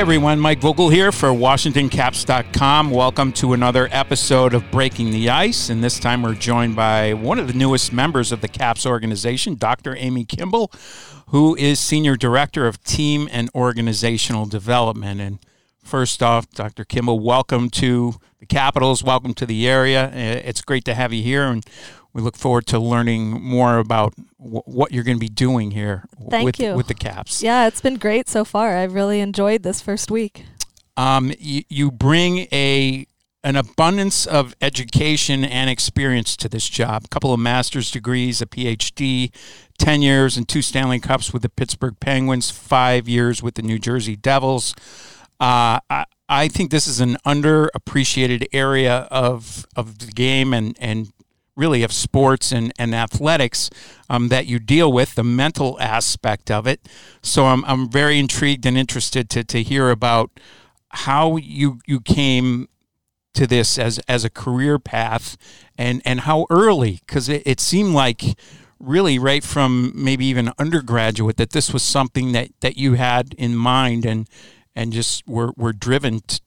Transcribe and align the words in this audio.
Everyone, 0.00 0.40
Mike 0.40 0.60
Vogel 0.60 0.88
here 0.88 1.12
for 1.12 1.28
WashingtonCaps.com. 1.28 2.90
Welcome 2.90 3.32
to 3.34 3.52
another 3.52 3.86
episode 3.92 4.54
of 4.54 4.70
Breaking 4.70 5.10
the 5.10 5.28
Ice, 5.28 5.68
and 5.68 5.84
this 5.84 5.98
time 5.98 6.22
we're 6.22 6.32
joined 6.32 6.74
by 6.74 7.12
one 7.12 7.38
of 7.38 7.48
the 7.48 7.52
newest 7.52 7.92
members 7.92 8.32
of 8.32 8.40
the 8.40 8.48
Caps 8.48 8.86
organization, 8.86 9.56
Dr. 9.56 9.94
Amy 9.94 10.24
Kimball, 10.24 10.72
who 11.26 11.54
is 11.54 11.78
Senior 11.78 12.16
Director 12.16 12.66
of 12.66 12.82
Team 12.82 13.28
and 13.30 13.50
Organizational 13.54 14.46
Development. 14.46 15.20
And 15.20 15.38
first 15.84 16.22
off, 16.22 16.48
Dr. 16.48 16.86
Kimball, 16.86 17.20
welcome 17.20 17.68
to 17.68 18.14
the 18.38 18.46
Capitals, 18.46 19.04
welcome 19.04 19.34
to 19.34 19.44
the 19.44 19.68
area. 19.68 20.10
It's 20.14 20.62
great 20.62 20.86
to 20.86 20.94
have 20.94 21.12
you 21.12 21.22
here, 21.22 21.44
and 21.44 21.62
we 22.12 22.22
look 22.22 22.36
forward 22.36 22.66
to 22.68 22.78
learning 22.78 23.30
more 23.42 23.78
about 23.78 24.14
w- 24.38 24.62
what 24.64 24.92
you're 24.92 25.04
going 25.04 25.16
to 25.16 25.20
be 25.20 25.28
doing 25.28 25.70
here 25.70 26.04
Thank 26.28 26.44
with, 26.44 26.60
you. 26.60 26.74
with 26.74 26.88
the 26.88 26.94
Caps. 26.94 27.42
Yeah, 27.42 27.66
it's 27.66 27.80
been 27.80 27.96
great 27.96 28.28
so 28.28 28.44
far. 28.44 28.76
I've 28.76 28.94
really 28.94 29.20
enjoyed 29.20 29.62
this 29.62 29.80
first 29.80 30.10
week. 30.10 30.44
Um, 30.96 31.32
you, 31.38 31.62
you 31.68 31.90
bring 31.90 32.46
a 32.52 33.06
an 33.42 33.56
abundance 33.56 34.26
of 34.26 34.54
education 34.60 35.44
and 35.44 35.70
experience 35.70 36.36
to 36.36 36.48
this 36.48 36.68
job. 36.68 37.04
A 37.06 37.08
couple 37.08 37.32
of 37.32 37.40
master's 37.40 37.90
degrees, 37.90 38.42
a 38.42 38.46
PhD, 38.46 39.32
10 39.78 40.02
years 40.02 40.36
and 40.36 40.46
two 40.46 40.60
Stanley 40.60 41.00
Cups 41.00 41.32
with 41.32 41.40
the 41.40 41.48
Pittsburgh 41.48 41.98
Penguins, 42.00 42.50
five 42.50 43.08
years 43.08 43.42
with 43.42 43.54
the 43.54 43.62
New 43.62 43.78
Jersey 43.78 44.14
Devils. 44.14 44.74
Uh, 45.40 45.80
I, 45.88 46.04
I 46.28 46.48
think 46.48 46.70
this 46.70 46.86
is 46.86 47.00
an 47.00 47.16
underappreciated 47.26 48.46
area 48.52 49.08
of, 49.10 49.64
of 49.74 50.00
the 50.00 50.12
game 50.12 50.52
and, 50.52 50.76
and 50.78 51.10
really 51.56 51.82
of 51.82 51.92
sports 51.92 52.52
and, 52.52 52.72
and 52.78 52.94
athletics 52.94 53.70
um, 54.08 54.28
that 54.28 54.46
you 54.46 54.58
deal 54.58 54.92
with, 54.92 55.14
the 55.14 55.24
mental 55.24 55.78
aspect 55.80 56.50
of 56.50 56.66
it. 56.66 56.88
So 57.22 57.46
I'm, 57.46 57.64
I'm 57.64 57.88
very 57.88 58.18
intrigued 58.18 58.66
and 58.66 58.76
interested 58.76 59.28
to, 59.30 59.44
to 59.44 59.62
hear 59.62 59.90
about 59.90 60.30
how 60.90 61.36
you, 61.36 61.78
you 61.86 62.00
came 62.00 62.68
to 63.34 63.46
this 63.46 63.78
as, 63.78 63.98
as 64.08 64.24
a 64.24 64.30
career 64.30 64.78
path 64.78 65.36
and, 65.78 66.02
and 66.04 66.20
how 66.20 66.46
early, 66.50 67.00
because 67.06 67.28
it, 67.28 67.42
it 67.46 67.60
seemed 67.60 67.94
like 67.94 68.38
really 68.78 69.18
right 69.18 69.44
from 69.44 69.92
maybe 69.94 70.26
even 70.26 70.50
undergraduate 70.58 71.36
that 71.36 71.50
this 71.50 71.72
was 71.72 71.82
something 71.82 72.32
that, 72.32 72.48
that 72.60 72.76
you 72.76 72.94
had 72.94 73.34
in 73.34 73.54
mind 73.54 74.06
and, 74.06 74.28
and 74.74 74.92
just 74.92 75.26
were, 75.28 75.52
were 75.56 75.72
driven 75.72 76.20
t- 76.20 76.40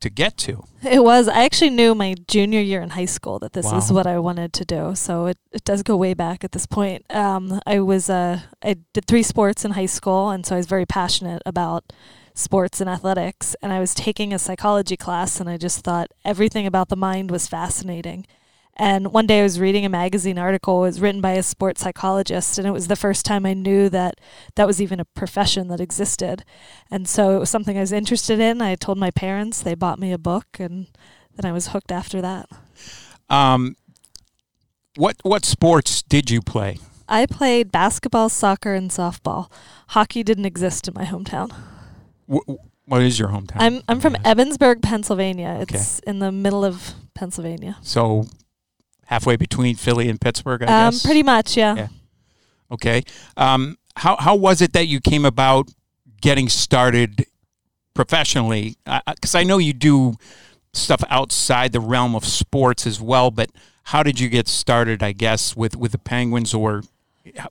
to 0.00 0.10
get 0.10 0.36
to. 0.38 0.64
It 0.82 1.02
was. 1.02 1.28
I 1.28 1.44
actually 1.44 1.70
knew 1.70 1.94
my 1.94 2.14
junior 2.28 2.60
year 2.60 2.80
in 2.82 2.90
high 2.90 3.04
school 3.06 3.38
that 3.40 3.52
this 3.52 3.66
Wow. 3.66 3.78
is 3.78 3.92
what 3.92 4.06
I 4.06 4.18
wanted 4.18 4.52
to 4.54 4.64
do. 4.64 4.94
So 4.94 5.26
it, 5.26 5.38
it 5.52 5.64
does 5.64 5.82
go 5.82 5.96
way 5.96 6.14
back 6.14 6.44
at 6.44 6.52
this 6.52 6.66
point. 6.66 7.04
Um, 7.14 7.60
I 7.66 7.80
was 7.80 8.08
uh, 8.08 8.40
I 8.62 8.76
did 8.92 9.06
three 9.06 9.22
sports 9.22 9.64
in 9.64 9.72
high 9.72 9.86
school, 9.86 10.30
and 10.30 10.46
so 10.46 10.54
I 10.54 10.58
was 10.58 10.66
very 10.66 10.86
passionate 10.86 11.42
about 11.44 11.84
sports 12.34 12.80
and 12.80 12.88
athletics. 12.88 13.56
And 13.62 13.72
I 13.72 13.80
was 13.80 13.94
taking 13.94 14.32
a 14.32 14.38
psychology 14.38 14.96
class, 14.96 15.40
and 15.40 15.48
I 15.50 15.56
just 15.56 15.80
thought 15.84 16.08
everything 16.24 16.66
about 16.66 16.88
the 16.88 16.96
mind 16.96 17.30
was 17.30 17.48
fascinating. 17.48 18.26
And 18.78 19.12
one 19.12 19.26
day 19.26 19.40
I 19.40 19.42
was 19.42 19.58
reading 19.58 19.84
a 19.84 19.88
magazine 19.88 20.38
article. 20.38 20.84
It 20.84 20.88
was 20.88 21.00
written 21.00 21.20
by 21.20 21.32
a 21.32 21.42
sports 21.42 21.82
psychologist, 21.82 22.58
and 22.58 22.66
it 22.66 22.70
was 22.70 22.86
the 22.86 22.94
first 22.96 23.26
time 23.26 23.44
I 23.44 23.52
knew 23.52 23.88
that 23.88 24.20
that 24.54 24.66
was 24.68 24.80
even 24.80 25.00
a 25.00 25.04
profession 25.04 25.66
that 25.68 25.80
existed. 25.80 26.44
And 26.90 27.08
so 27.08 27.34
it 27.34 27.40
was 27.40 27.50
something 27.50 27.76
I 27.76 27.80
was 27.80 27.90
interested 27.92 28.38
in. 28.38 28.62
I 28.62 28.76
told 28.76 28.96
my 28.96 29.10
parents, 29.10 29.60
they 29.62 29.74
bought 29.74 29.98
me 29.98 30.12
a 30.12 30.18
book, 30.18 30.46
and 30.60 30.86
then 31.36 31.44
I 31.48 31.52
was 31.52 31.68
hooked 31.68 31.90
after 31.90 32.20
that. 32.22 32.48
Um, 33.28 33.74
what 34.96 35.16
what 35.22 35.44
sports 35.44 36.02
did 36.02 36.30
you 36.30 36.40
play? 36.40 36.78
I 37.08 37.26
played 37.26 37.72
basketball, 37.72 38.28
soccer, 38.28 38.74
and 38.74 38.90
softball. 38.90 39.50
Hockey 39.88 40.22
didn't 40.22 40.44
exist 40.44 40.86
in 40.86 40.94
my 40.94 41.04
hometown. 41.04 41.50
Wh- 42.30 42.48
what 42.86 43.02
is 43.02 43.18
your 43.18 43.28
hometown? 43.28 43.56
I'm 43.58 43.80
I'm 43.88 44.00
from 44.00 44.14
Yeah. 44.14 44.34
Evansburg, 44.34 44.82
Pennsylvania. 44.82 45.58
Okay. 45.62 45.76
It's 45.78 45.98
in 46.00 46.20
the 46.20 46.30
middle 46.32 46.64
of 46.64 46.94
Pennsylvania. 47.14 47.76
So 47.82 48.26
halfway 49.08 49.36
between 49.36 49.74
Philly 49.76 50.08
and 50.08 50.20
Pittsburgh, 50.20 50.62
I 50.62 50.66
Um, 50.86 50.92
guess. 50.92 51.02
pretty 51.04 51.22
much, 51.22 51.56
yeah. 51.56 51.74
Yeah. 51.74 51.88
Okay. 52.70 53.02
Um, 53.36 53.76
how 53.96 54.16
how 54.16 54.34
was 54.36 54.60
it 54.62 54.72
that 54.74 54.86
you 54.86 55.00
came 55.00 55.24
about 55.24 55.68
getting 56.20 56.48
started 56.48 57.26
professionally? 57.94 58.76
Because 59.06 59.34
I 59.34 59.42
know 59.44 59.58
you 59.58 59.72
do 59.72 60.14
stuff 60.72 61.02
outside 61.08 61.72
the 61.72 61.80
realm 61.80 62.14
of 62.14 62.24
sports 62.24 62.86
as 62.86 63.00
well, 63.00 63.30
but 63.30 63.50
how 63.84 64.02
did 64.02 64.20
you 64.20 64.28
get 64.28 64.46
started? 64.48 65.02
I 65.02 65.12
guess 65.12 65.56
with 65.56 65.74
with 65.76 65.92
the 65.92 65.98
Penguins, 65.98 66.52
or 66.54 66.82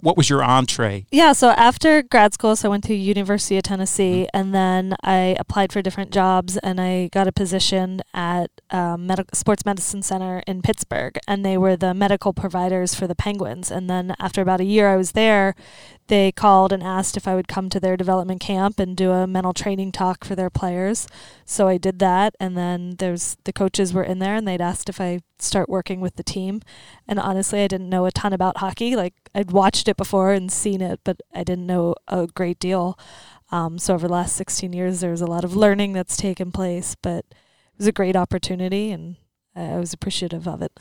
what 0.01 0.17
was 0.17 0.29
your 0.29 0.43
entree? 0.43 1.05
Yeah, 1.11 1.33
so 1.33 1.49
after 1.49 2.01
grad 2.01 2.33
school, 2.33 2.55
so 2.55 2.69
I 2.69 2.71
went 2.71 2.83
to 2.85 2.95
University 2.95 3.57
of 3.57 3.63
Tennessee, 3.63 4.27
and 4.33 4.53
then 4.53 4.95
I 5.03 5.35
applied 5.39 5.71
for 5.71 5.81
different 5.81 6.11
jobs, 6.11 6.57
and 6.57 6.79
I 6.79 7.09
got 7.11 7.27
a 7.27 7.31
position 7.31 8.01
at 8.13 8.49
um, 8.71 9.07
medical 9.07 9.35
sports 9.35 9.65
medicine 9.65 10.01
center 10.01 10.43
in 10.47 10.61
Pittsburgh, 10.61 11.17
and 11.27 11.45
they 11.45 11.57
were 11.57 11.75
the 11.75 11.93
medical 11.93 12.33
providers 12.33 12.95
for 12.95 13.07
the 13.07 13.15
Penguins. 13.15 13.71
And 13.71 13.89
then 13.89 14.15
after 14.19 14.41
about 14.41 14.61
a 14.61 14.65
year, 14.65 14.89
I 14.89 14.97
was 14.97 15.11
there. 15.11 15.55
They 16.07 16.31
called 16.31 16.71
and 16.71 16.81
asked 16.81 17.17
if 17.17 17.27
I 17.27 17.35
would 17.35 17.47
come 17.49 17.69
to 17.69 17.79
their 17.79 17.97
development 17.97 18.39
camp 18.39 18.79
and 18.79 18.95
do 18.95 19.11
a 19.11 19.27
mental 19.27 19.53
training 19.53 19.91
talk 19.91 20.23
for 20.23 20.35
their 20.35 20.49
players. 20.49 21.07
So 21.45 21.67
I 21.67 21.77
did 21.77 21.99
that, 21.99 22.33
and 22.39 22.57
then 22.57 22.95
there's 22.97 23.37
the 23.43 23.51
coaches 23.51 23.93
were 23.93 24.03
in 24.03 24.19
there, 24.19 24.35
and 24.35 24.47
they'd 24.47 24.61
asked 24.61 24.89
if 24.89 25.01
I 25.01 25.19
start 25.39 25.67
working 25.67 25.99
with 25.99 26.15
the 26.15 26.23
team. 26.23 26.61
And 27.07 27.19
honestly, 27.19 27.61
I 27.61 27.67
didn't 27.67 27.89
know 27.89 28.05
a 28.05 28.11
ton 28.11 28.31
about 28.31 28.57
hockey. 28.57 28.95
Like 28.95 29.15
I'd 29.35 29.51
watched 29.51 29.87
it 29.87 29.97
before 29.97 30.31
and 30.31 30.51
seen 30.51 30.81
it, 30.81 31.01
but 31.03 31.19
I 31.33 31.43
didn't 31.43 31.67
know 31.67 31.95
a 32.07 32.27
great 32.27 32.59
deal. 32.59 32.97
Um, 33.51 33.77
so 33.77 33.93
over 33.93 34.07
the 34.07 34.13
last 34.13 34.35
16 34.35 34.73
years, 34.73 34.99
there 34.99 35.11
was 35.11 35.21
a 35.21 35.27
lot 35.27 35.43
of 35.43 35.55
learning 35.55 35.93
that's 35.93 36.17
taken 36.17 36.51
place, 36.51 36.95
but 37.01 37.25
it 37.29 37.77
was 37.77 37.87
a 37.87 37.93
great 37.93 38.15
opportunity, 38.15 38.91
and 38.91 39.17
I 39.55 39.77
was 39.77 39.93
appreciative 39.93 40.47
of 40.47 40.61
it. 40.61 40.71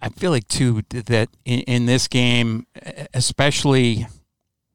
I 0.00 0.10
feel 0.10 0.30
like 0.30 0.48
too 0.48 0.82
that 0.90 1.28
in, 1.44 1.60
in 1.60 1.86
this 1.86 2.08
game, 2.08 2.66
especially 3.14 4.06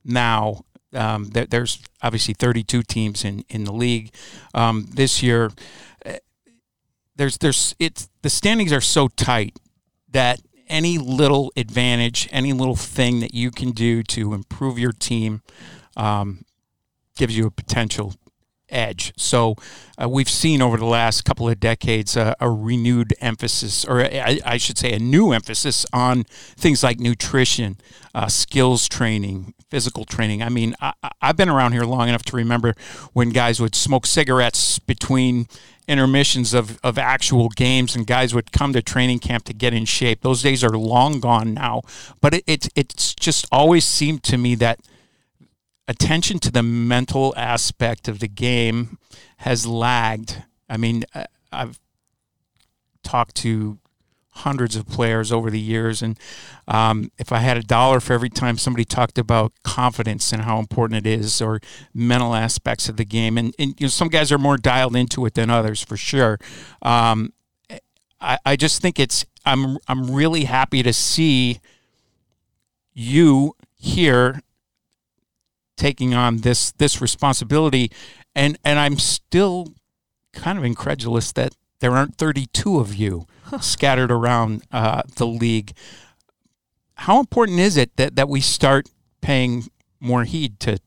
now, 0.06 0.64
um, 0.94 1.26
there, 1.26 1.46
there's 1.46 1.80
obviously 2.02 2.34
32 2.34 2.84
teams 2.84 3.26
in 3.26 3.44
in 3.50 3.64
the 3.66 3.74
league 3.74 4.14
um, 4.54 4.88
this 4.94 5.24
year. 5.24 5.52
eh, 6.06 6.18
There's 7.16 7.38
there's 7.38 7.76
it's 7.80 8.10
the 8.22 8.30
standings 8.30 8.72
are 8.74 8.82
so 8.82 9.08
tight 9.08 9.58
that 10.12 10.40
any 10.70 10.98
little 10.98 11.52
advantage, 11.58 12.28
any 12.32 12.54
little 12.54 12.76
thing 12.76 13.20
that 13.20 13.34
you 13.34 13.52
can 13.52 13.72
do 13.72 14.04
to 14.04 14.34
improve 14.34 14.80
your 14.80 14.92
team, 14.94 15.42
um, 15.98 16.46
gives 17.16 17.38
you 17.38 17.46
a 17.48 17.52
potential 17.52 18.14
edge. 18.74 19.14
So 19.16 19.56
uh, 20.02 20.10
we've 20.10 20.30
seen 20.30 20.62
over 20.62 20.78
the 20.78 20.86
last 20.86 21.24
couple 21.24 21.48
of 21.48 21.60
decades 21.60 22.18
uh, 22.18 22.34
a 22.40 22.50
renewed 22.50 23.14
emphasis, 23.22 23.86
or 23.86 24.02
I, 24.02 24.58
should 24.58 24.78
say, 24.78 24.92
a 24.92 25.00
new 25.00 25.32
emphasis 25.32 25.86
on 25.94 26.24
things 26.24 26.84
like 26.84 27.00
nutrition, 27.00 27.78
uh, 28.16 28.28
skills 28.28 28.88
training, 28.88 29.54
physical 29.70 30.06
training. 30.06 30.42
I 30.42 30.50
mean, 30.50 30.76
I, 30.82 30.94
I've 31.22 31.38
been 31.38 31.50
around 31.50 31.74
here 31.74 31.84
long 31.84 32.10
enough 32.10 32.24
to 32.24 32.36
remember 32.36 32.74
when 33.14 33.30
guys 33.30 33.60
would 33.60 33.76
smoke 33.76 34.06
cigarettes 34.06 34.80
between 34.80 35.48
intermissions 35.88 36.54
of, 36.54 36.80
of 36.84 36.98
actual 36.98 37.50
games 37.50 37.96
and 37.96 38.08
guys 38.08 38.34
would 38.34 38.52
come 38.52 38.74
to 38.74 38.82
training 38.82 39.20
camp 39.20 39.44
to 39.46 39.54
get 39.54 39.74
in 39.74 39.86
shape. 39.86 40.22
Those 40.22 40.42
days 40.42 40.64
are 40.64 40.78
long 40.78 41.20
gone 41.20 41.54
now. 41.54 41.82
But 42.22 42.36
it, 42.36 42.44
it, 42.48 42.70
it's 42.76 43.14
just 43.14 43.46
always 43.52 43.86
seemed 43.86 44.24
to 44.24 44.38
me 44.38 44.56
that 44.56 44.80
attention 45.88 46.40
to 46.40 46.52
the 46.52 46.64
mental 46.64 47.34
aspect 47.38 48.08
of 48.08 48.20
the 48.20 48.28
game 48.28 48.98
has 49.38 49.66
lagged. 49.68 50.44
I 50.70 50.78
mean, 50.78 51.04
I- 51.14 51.28
I've 51.52 51.80
talked 53.04 53.36
to 53.36 53.80
hundreds 54.38 54.76
of 54.76 54.88
players 54.88 55.32
over 55.32 55.52
the 55.52 55.60
years, 55.60 56.02
and 56.02 56.18
um, 56.68 57.12
if 57.20 57.32
I 57.32 57.38
had 57.40 57.56
a 57.58 57.62
dollar 57.62 58.00
for 58.00 58.14
every 58.14 58.30
time 58.30 58.58
somebody 58.58 58.84
talked 58.86 59.20
about 59.20 59.54
confidence 59.64 60.32
and 60.32 60.42
how 60.42 60.58
important 60.58 61.06
it 61.06 61.10
is, 61.20 61.40
or 61.42 61.60
mental 61.94 62.34
aspects 62.34 62.90
of 62.90 62.98
the 62.98 63.06
game, 63.06 63.38
and, 63.38 63.54
and 63.60 63.80
you 63.80 63.86
know, 63.86 63.90
some 63.90 64.08
guys 64.08 64.32
are 64.32 64.40
more 64.40 64.58
dialed 64.58 64.96
into 64.96 65.26
it 65.28 65.36
than 65.36 65.52
others 65.52 65.84
for 65.84 65.98
sure. 65.98 66.40
Um, 66.82 67.34
I, 68.20 68.40
I 68.46 68.56
just 68.56 68.82
think 68.82 69.00
it's 69.00 69.26
I'm 69.46 69.78
I'm 69.88 70.10
really 70.10 70.46
happy 70.46 70.82
to 70.82 70.94
see 70.94 71.60
you 72.94 73.56
here 73.76 74.42
taking 75.84 76.14
on 76.14 76.38
this 76.38 76.72
this 76.84 77.02
responsibility 77.02 77.92
and 78.34 78.58
and 78.64 78.80
I'm 78.80 78.98
still 78.98 79.74
kind 80.32 80.58
of 80.58 80.64
incredulous 80.64 81.34
that 81.34 81.54
there 81.82 81.92
aren't 81.92 82.16
32 82.16 82.80
of 82.80 82.96
you 82.96 83.28
scattered 83.60 84.10
around 84.10 84.64
uh, 84.72 85.02
the 85.18 85.28
league. 85.28 85.74
How 86.96 87.20
important 87.20 87.60
is 87.60 87.76
it 87.76 87.98
that, 87.98 88.16
that 88.16 88.30
we 88.30 88.40
start 88.40 88.90
paying 89.20 89.68
more 90.00 90.24
heed 90.24 90.62
to 90.62 90.80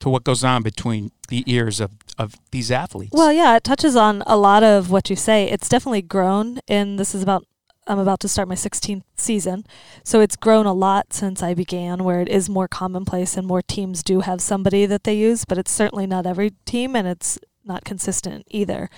to 0.00 0.10
what 0.10 0.24
goes 0.24 0.44
on 0.44 0.62
between 0.62 1.10
the 1.28 1.42
ears 1.46 1.80
of, 1.80 1.92
of 2.18 2.34
these 2.50 2.70
athletes? 2.70 3.12
Well, 3.14 3.32
yeah, 3.32 3.56
it 3.56 3.64
touches 3.64 3.96
on 3.96 4.22
a 4.26 4.36
lot 4.36 4.62
of 4.62 4.90
what 4.90 5.08
you 5.08 5.16
say. 5.16 5.48
It's 5.50 5.70
definitely 5.70 6.02
grown, 6.02 6.60
and 6.68 6.98
this 6.98 7.14
is 7.14 7.22
about. 7.22 7.46
I'm 7.86 7.98
about 7.98 8.20
to 8.20 8.28
start 8.28 8.48
my 8.48 8.54
16th 8.54 9.02
season, 9.16 9.66
so 10.02 10.20
it's 10.20 10.36
grown 10.36 10.66
a 10.66 10.72
lot 10.72 11.12
since 11.12 11.42
I 11.42 11.54
began. 11.54 12.02
Where 12.02 12.20
it 12.20 12.28
is 12.28 12.48
more 12.48 12.68
commonplace, 12.68 13.36
and 13.36 13.46
more 13.46 13.62
teams 13.62 14.02
do 14.02 14.20
have 14.20 14.40
somebody 14.40 14.86
that 14.86 15.04
they 15.04 15.14
use, 15.14 15.44
but 15.44 15.58
it's 15.58 15.70
certainly 15.70 16.06
not 16.06 16.26
every 16.26 16.52
team, 16.64 16.96
and 16.96 17.06
it's 17.06 17.38
not 17.64 17.84
consistent 17.84 18.46
either. 18.50 18.88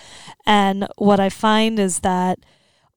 And 0.44 0.87
what 0.97 1.21
I 1.21 1.29
find 1.29 1.79
is 1.79 2.00
that 2.00 2.38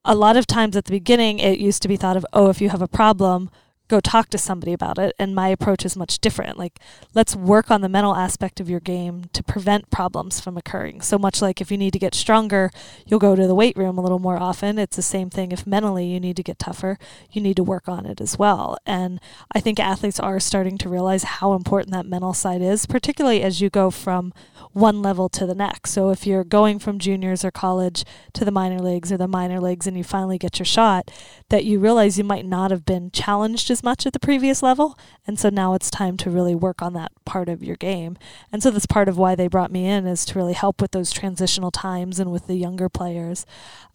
a 0.05 0.15
lot 0.15 0.37
of 0.37 0.47
times 0.47 0.75
at 0.77 0.85
the 0.85 0.91
beginning, 0.91 1.39
it 1.39 1.59
used 1.59 1.81
to 1.81 1.87
be 1.87 1.97
thought 1.97 2.17
of, 2.17 2.25
oh, 2.33 2.49
if 2.49 2.61
you 2.61 2.69
have 2.69 2.81
a 2.81 2.87
problem, 2.87 3.49
go 3.89 3.99
talk 3.99 4.29
to 4.29 4.37
somebody 4.37 4.71
about 4.71 4.97
it. 4.97 5.13
And 5.19 5.35
my 5.35 5.49
approach 5.49 5.85
is 5.85 5.97
much 5.97 6.19
different. 6.19 6.57
Like, 6.57 6.79
let's 7.13 7.35
work 7.35 7.69
on 7.69 7.81
the 7.81 7.89
mental 7.89 8.15
aspect 8.15 8.59
of 8.59 8.69
your 8.69 8.79
game 8.79 9.25
to 9.33 9.43
prevent 9.43 9.89
problems 9.89 10.39
from 10.39 10.57
occurring. 10.57 11.01
So 11.01 11.17
much 11.17 11.41
like 11.41 11.59
if 11.59 11.71
you 11.71 11.77
need 11.77 11.93
to 11.93 11.99
get 11.99 12.15
stronger, 12.15 12.71
you'll 13.05 13.19
go 13.19 13.35
to 13.35 13.47
the 13.47 13.55
weight 13.55 13.75
room 13.75 13.97
a 13.97 14.01
little 14.01 14.19
more 14.19 14.41
often. 14.41 14.79
It's 14.79 14.95
the 14.95 15.01
same 15.01 15.29
thing 15.29 15.51
if 15.51 15.67
mentally 15.67 16.05
you 16.05 16.19
need 16.19 16.37
to 16.37 16.43
get 16.43 16.59
tougher, 16.59 16.97
you 17.31 17.41
need 17.41 17.57
to 17.57 17.63
work 17.63 17.89
on 17.89 18.05
it 18.05 18.21
as 18.21 18.37
well. 18.37 18.77
And 18.85 19.19
I 19.51 19.59
think 19.59 19.79
athletes 19.79 20.19
are 20.19 20.39
starting 20.39 20.77
to 20.77 20.89
realize 20.89 21.23
how 21.23 21.53
important 21.53 21.91
that 21.93 22.05
mental 22.05 22.33
side 22.33 22.61
is, 22.61 22.85
particularly 22.85 23.41
as 23.41 23.59
you 23.59 23.69
go 23.69 23.89
from 23.89 24.33
one 24.71 25.01
level 25.01 25.29
to 25.29 25.45
the 25.45 25.55
next. 25.55 25.91
So 25.91 26.09
if 26.09 26.27
you're 26.27 26.43
going 26.43 26.79
from 26.79 26.99
juniors 26.99 27.43
or 27.43 27.51
college 27.51 28.05
to 28.33 28.45
the 28.45 28.51
minor 28.51 28.79
leagues 28.79 29.11
or 29.11 29.17
the 29.17 29.27
minor 29.27 29.59
leagues 29.59 29.87
and 29.87 29.97
you 29.97 30.03
finally 30.03 30.37
get 30.37 30.59
your 30.59 30.65
shot, 30.65 31.11
that 31.49 31.65
you 31.65 31.79
realize 31.79 32.17
you 32.17 32.23
might 32.23 32.45
not 32.45 32.71
have 32.71 32.85
been 32.85 33.09
challenged 33.11 33.71
as 33.71 33.78
much 33.83 34.05
at 34.05 34.13
the 34.13 34.19
previous 34.19 34.61
level. 34.63 34.97
And 35.25 35.39
so 35.39 35.49
now 35.49 35.73
it's 35.73 35.89
time 35.89 36.17
to 36.17 36.29
really 36.29 36.55
work 36.55 36.81
on 36.81 36.93
that 36.93 37.11
part 37.25 37.49
of 37.49 37.63
your 37.63 37.75
game. 37.75 38.17
And 38.51 38.61
so 38.63 38.71
that's 38.71 38.85
part 38.85 39.07
of 39.07 39.17
why 39.17 39.35
they 39.35 39.47
brought 39.47 39.71
me 39.71 39.87
in 39.87 40.07
is 40.07 40.25
to 40.25 40.39
really 40.39 40.53
help 40.53 40.81
with 40.81 40.91
those 40.91 41.11
transitional 41.11 41.71
times 41.71 42.19
and 42.19 42.31
with 42.31 42.47
the 42.47 42.55
younger 42.55 42.89
players. 42.89 43.45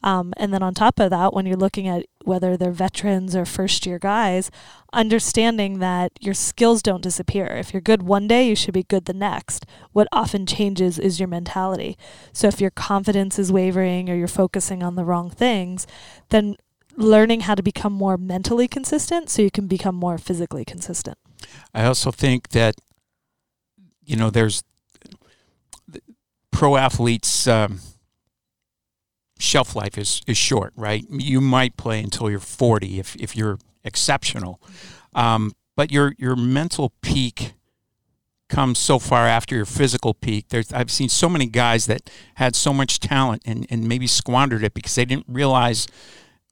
Um, 0.03 0.33
and 0.37 0.53
then 0.53 0.63
on 0.63 0.75
top 0.75 1.01
of 1.01 1.11
that, 1.11 1.33
when 1.33 1.47
you're 1.47 1.57
looking 1.57 1.89
at 1.89 2.07
whether 2.25 2.57
they're 2.57 2.73
veterans 2.73 3.37
or 3.37 3.45
first 3.45 3.87
year 3.87 3.99
guys, 3.99 4.51
understanding 4.93 5.79
that 5.79 6.13
your 6.21 6.35
skills 6.35 6.83
don't 6.83 7.03
disappear. 7.03 7.47
If 7.47 7.73
you're 7.73 7.81
good 7.81 8.03
one 8.03 8.27
day, 8.27 8.49
you 8.49 8.57
should 8.57 8.75
be 8.75 8.83
good 8.83 9.05
the 9.05 9.13
next. 9.13 9.67
What 9.93 10.09
often 10.13 10.47
changes 10.47 10.99
is 10.99 11.21
your 11.21 11.29
mentality. 11.29 11.99
So 12.33 12.49
if 12.49 12.61
your 12.61 12.71
confidence 12.71 13.39
is 13.39 13.53
wavering 13.53 14.09
or 14.09 14.15
you're 14.15 14.29
focusing 14.29 14.83
on 14.83 14.95
the 14.95 15.05
wrong 15.05 15.31
things, 15.31 15.87
then 16.31 16.57
learning 16.97 17.41
how 17.41 17.55
to 17.55 17.63
become 17.63 17.93
more 17.93 18.17
mentally 18.17 18.69
consistent 18.69 19.31
so 19.31 19.43
you 19.43 19.51
can 19.51 19.67
become 19.67 19.95
more 19.95 20.19
physically 20.19 20.65
consistent. 20.65 21.19
I 21.73 21.85
also 21.85 22.11
think 22.11 22.51
that, 22.51 22.77
you 24.05 24.17
know, 24.17 24.31
there's 24.31 24.63
pro 26.51 26.77
athletes. 26.77 27.47
Um, 27.47 27.81
shelf 29.39 29.77
life 29.77 29.99
is, 29.99 30.23
is 30.27 30.37
short, 30.37 30.73
right? 30.77 31.05
You 31.11 31.41
might 31.41 31.77
play 31.77 32.01
until 32.01 32.31
you're 32.31 32.41
40 32.41 32.99
if, 32.99 33.17
if 33.17 33.37
you're 33.37 33.59
exceptional. 33.85 34.61
Um, 35.15 35.53
but 35.77 35.93
your, 35.93 36.15
your 36.19 36.37
mental 36.37 36.93
peak 37.03 37.55
comes 38.49 38.79
so 38.79 38.99
far 38.99 39.27
after 39.27 39.55
your 39.55 39.65
physical 39.65 40.15
peak. 40.15 40.49
There's, 40.49 40.73
I've 40.73 40.91
seen 40.91 41.09
so 41.09 41.29
many 41.29 41.47
guys 41.47 41.87
that 41.87 42.11
had 42.37 42.55
so 42.55 42.73
much 42.73 43.01
talent 43.01 43.43
and, 43.45 43.67
and 43.71 43.89
maybe 43.89 44.07
squandered 44.07 44.63
it 44.63 44.75
because 44.75 44.95
they 44.95 45.05
didn't 45.05 45.27
realize 45.29 45.87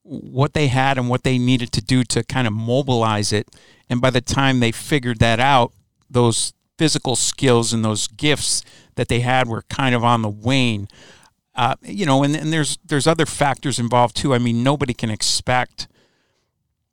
what 0.02 0.54
they 0.54 0.68
had 0.68 0.98
and 0.98 1.08
what 1.08 1.22
they 1.22 1.38
needed 1.38 1.72
to 1.72 1.80
do 1.82 2.04
to 2.04 2.24
kind 2.24 2.46
of 2.46 2.52
mobilize 2.52 3.32
it. 3.32 3.48
And 3.88 4.00
by 4.00 4.10
the 4.10 4.20
time 4.20 4.60
they 4.60 4.72
figured 4.72 5.18
that 5.20 5.40
out, 5.40 5.72
those 6.10 6.52
physical 6.78 7.16
skills 7.16 7.72
and 7.72 7.84
those 7.84 8.08
gifts 8.08 8.62
that 8.96 9.08
they 9.08 9.20
had 9.20 9.48
were 9.48 9.62
kind 9.62 9.94
of 9.94 10.04
on 10.04 10.22
the 10.22 10.28
wane. 10.28 10.88
Uh, 11.54 11.76
you 11.82 12.06
know, 12.06 12.22
and, 12.22 12.34
and 12.34 12.52
there's 12.52 12.78
there's 12.84 13.06
other 13.06 13.26
factors 13.26 13.78
involved 13.78 14.16
too. 14.16 14.34
I 14.34 14.38
mean, 14.38 14.62
nobody 14.62 14.94
can 14.94 15.10
expect 15.10 15.86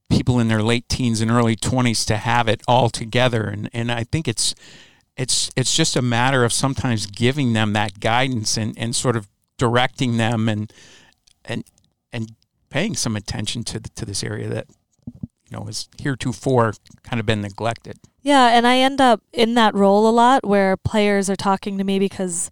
people 0.10 0.40
in 0.40 0.48
their 0.48 0.62
late 0.62 0.90
teens 0.90 1.22
and 1.22 1.32
early 1.32 1.56
20s 1.56 2.06
to 2.08 2.18
have 2.18 2.48
it 2.48 2.62
all 2.68 2.90
together, 2.90 3.46
and 3.46 3.70
and 3.74 3.92
I 3.92 4.04
think 4.04 4.28
it's 4.28 4.54
it's 5.16 5.50
it's 5.56 5.76
just 5.76 5.96
a 5.96 6.02
matter 6.02 6.44
of 6.44 6.52
sometimes 6.52 7.06
giving 7.06 7.54
them 7.54 7.74
that 7.74 8.00
guidance 8.00 8.58
and, 8.58 8.78
and 8.78 8.96
sort 8.96 9.16
of 9.16 9.28
directing 9.58 10.18
them 10.18 10.50
and 10.50 10.72
and 11.46 11.64
and 12.12 12.32
paying 12.70 12.96
some 12.96 13.16
attention 13.16 13.64
to 13.64 13.80
the, 13.80 13.90
to 13.90 14.06
this 14.06 14.24
area 14.24 14.48
that 14.48 14.68
you 15.50 15.58
know 15.58 15.66
has 15.66 15.88
heretofore 16.02 16.74
kind 17.04 17.20
of 17.20 17.26
been 17.26 17.42
neglected. 17.42 17.98
Yeah, 18.22 18.48
and 18.50 18.68
I 18.68 18.78
end 18.78 19.00
up 19.00 19.22
in 19.32 19.54
that 19.56 19.74
role 19.74 20.08
a 20.08 20.12
lot 20.12 20.46
where 20.46 20.76
players 20.78 21.30
are 21.30 21.36
talking 21.36 21.78
to 21.78 21.84
me 21.84 22.00
because 22.00 22.52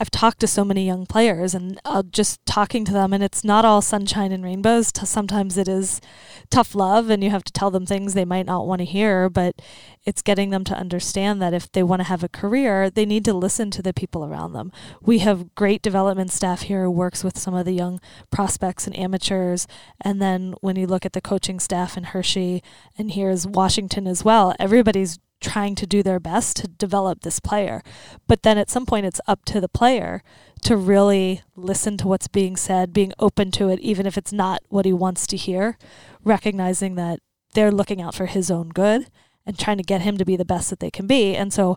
I've 0.00 0.10
talked 0.10 0.40
to 0.40 0.46
so 0.46 0.64
many 0.64 0.86
young 0.86 1.04
players 1.04 1.54
and 1.54 1.78
uh, 1.84 2.02
just 2.10 2.44
talking 2.46 2.86
to 2.86 2.92
them, 2.92 3.12
and 3.12 3.22
it's 3.22 3.44
not 3.44 3.66
all 3.66 3.82
sunshine 3.82 4.32
and 4.32 4.42
rainbows. 4.42 4.92
Sometimes 5.04 5.58
it 5.58 5.68
is 5.68 6.00
tough 6.48 6.74
love, 6.74 7.10
and 7.10 7.22
you 7.22 7.28
have 7.28 7.44
to 7.44 7.52
tell 7.52 7.70
them 7.70 7.84
things 7.84 8.14
they 8.14 8.24
might 8.24 8.46
not 8.46 8.66
want 8.66 8.78
to 8.78 8.86
hear, 8.86 9.28
but 9.28 9.60
it's 10.06 10.22
getting 10.22 10.48
them 10.48 10.64
to 10.64 10.74
understand 10.74 11.42
that 11.42 11.52
if 11.52 11.70
they 11.70 11.82
want 11.82 12.00
to 12.00 12.08
have 12.08 12.24
a 12.24 12.30
career, 12.30 12.88
they 12.88 13.04
need 13.04 13.26
to 13.26 13.34
listen 13.34 13.70
to 13.72 13.82
the 13.82 13.92
people 13.92 14.24
around 14.24 14.54
them. 14.54 14.72
We 15.02 15.18
have 15.18 15.54
great 15.54 15.82
development 15.82 16.32
staff 16.32 16.62
here 16.62 16.84
who 16.84 16.90
works 16.90 17.22
with 17.22 17.38
some 17.38 17.54
of 17.54 17.66
the 17.66 17.72
young 17.72 18.00
prospects 18.30 18.86
and 18.86 18.98
amateurs. 18.98 19.66
And 20.00 20.22
then 20.22 20.54
when 20.62 20.76
you 20.76 20.86
look 20.86 21.04
at 21.04 21.12
the 21.12 21.20
coaching 21.20 21.60
staff 21.60 21.98
in 21.98 22.04
Hershey, 22.04 22.62
and 22.96 23.10
here's 23.10 23.46
Washington 23.46 24.06
as 24.06 24.24
well, 24.24 24.54
everybody's 24.58 25.18
trying 25.40 25.74
to 25.76 25.86
do 25.86 26.02
their 26.02 26.20
best 26.20 26.56
to 26.56 26.68
develop 26.68 27.20
this 27.20 27.40
player. 27.40 27.82
But 28.26 28.42
then 28.42 28.58
at 28.58 28.70
some 28.70 28.86
point, 28.86 29.06
it's 29.06 29.20
up 29.26 29.44
to 29.46 29.60
the 29.60 29.68
player 29.68 30.22
to 30.62 30.76
really 30.76 31.42
listen 31.56 31.96
to 31.98 32.08
what's 32.08 32.28
being 32.28 32.56
said, 32.56 32.92
being 32.92 33.12
open 33.18 33.50
to 33.52 33.68
it, 33.68 33.80
even 33.80 34.06
if 34.06 34.18
it's 34.18 34.32
not 34.32 34.62
what 34.68 34.84
he 34.84 34.92
wants 34.92 35.26
to 35.28 35.36
hear, 35.36 35.78
recognizing 36.24 36.94
that 36.96 37.20
they're 37.54 37.72
looking 37.72 38.00
out 38.00 38.14
for 38.14 38.26
his 38.26 38.50
own 38.50 38.68
good 38.68 39.08
and 39.46 39.58
trying 39.58 39.78
to 39.78 39.82
get 39.82 40.02
him 40.02 40.16
to 40.18 40.24
be 40.24 40.36
the 40.36 40.44
best 40.44 40.70
that 40.70 40.80
they 40.80 40.90
can 40.90 41.06
be. 41.06 41.34
And 41.34 41.52
so 41.52 41.76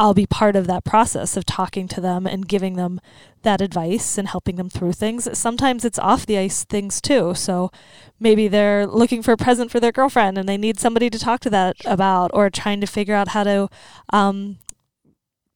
I'll 0.00 0.14
be 0.14 0.24
part 0.24 0.56
of 0.56 0.66
that 0.66 0.82
process 0.82 1.36
of 1.36 1.44
talking 1.44 1.86
to 1.88 2.00
them 2.00 2.26
and 2.26 2.48
giving 2.48 2.76
them 2.76 3.02
that 3.42 3.60
advice 3.60 4.16
and 4.16 4.28
helping 4.28 4.56
them 4.56 4.70
through 4.70 4.94
things. 4.94 5.28
Sometimes 5.38 5.84
it's 5.84 5.98
off 5.98 6.24
the 6.24 6.38
ice 6.38 6.64
things 6.64 7.02
too. 7.02 7.34
So 7.34 7.70
maybe 8.18 8.48
they're 8.48 8.86
looking 8.86 9.22
for 9.22 9.32
a 9.32 9.36
present 9.36 9.70
for 9.70 9.78
their 9.78 9.92
girlfriend 9.92 10.38
and 10.38 10.48
they 10.48 10.56
need 10.56 10.80
somebody 10.80 11.10
to 11.10 11.18
talk 11.18 11.40
to 11.40 11.50
that 11.50 11.76
about, 11.84 12.30
or 12.32 12.48
trying 12.48 12.80
to 12.80 12.86
figure 12.86 13.14
out 13.14 13.28
how 13.28 13.44
to 13.44 13.68
um, 14.10 14.56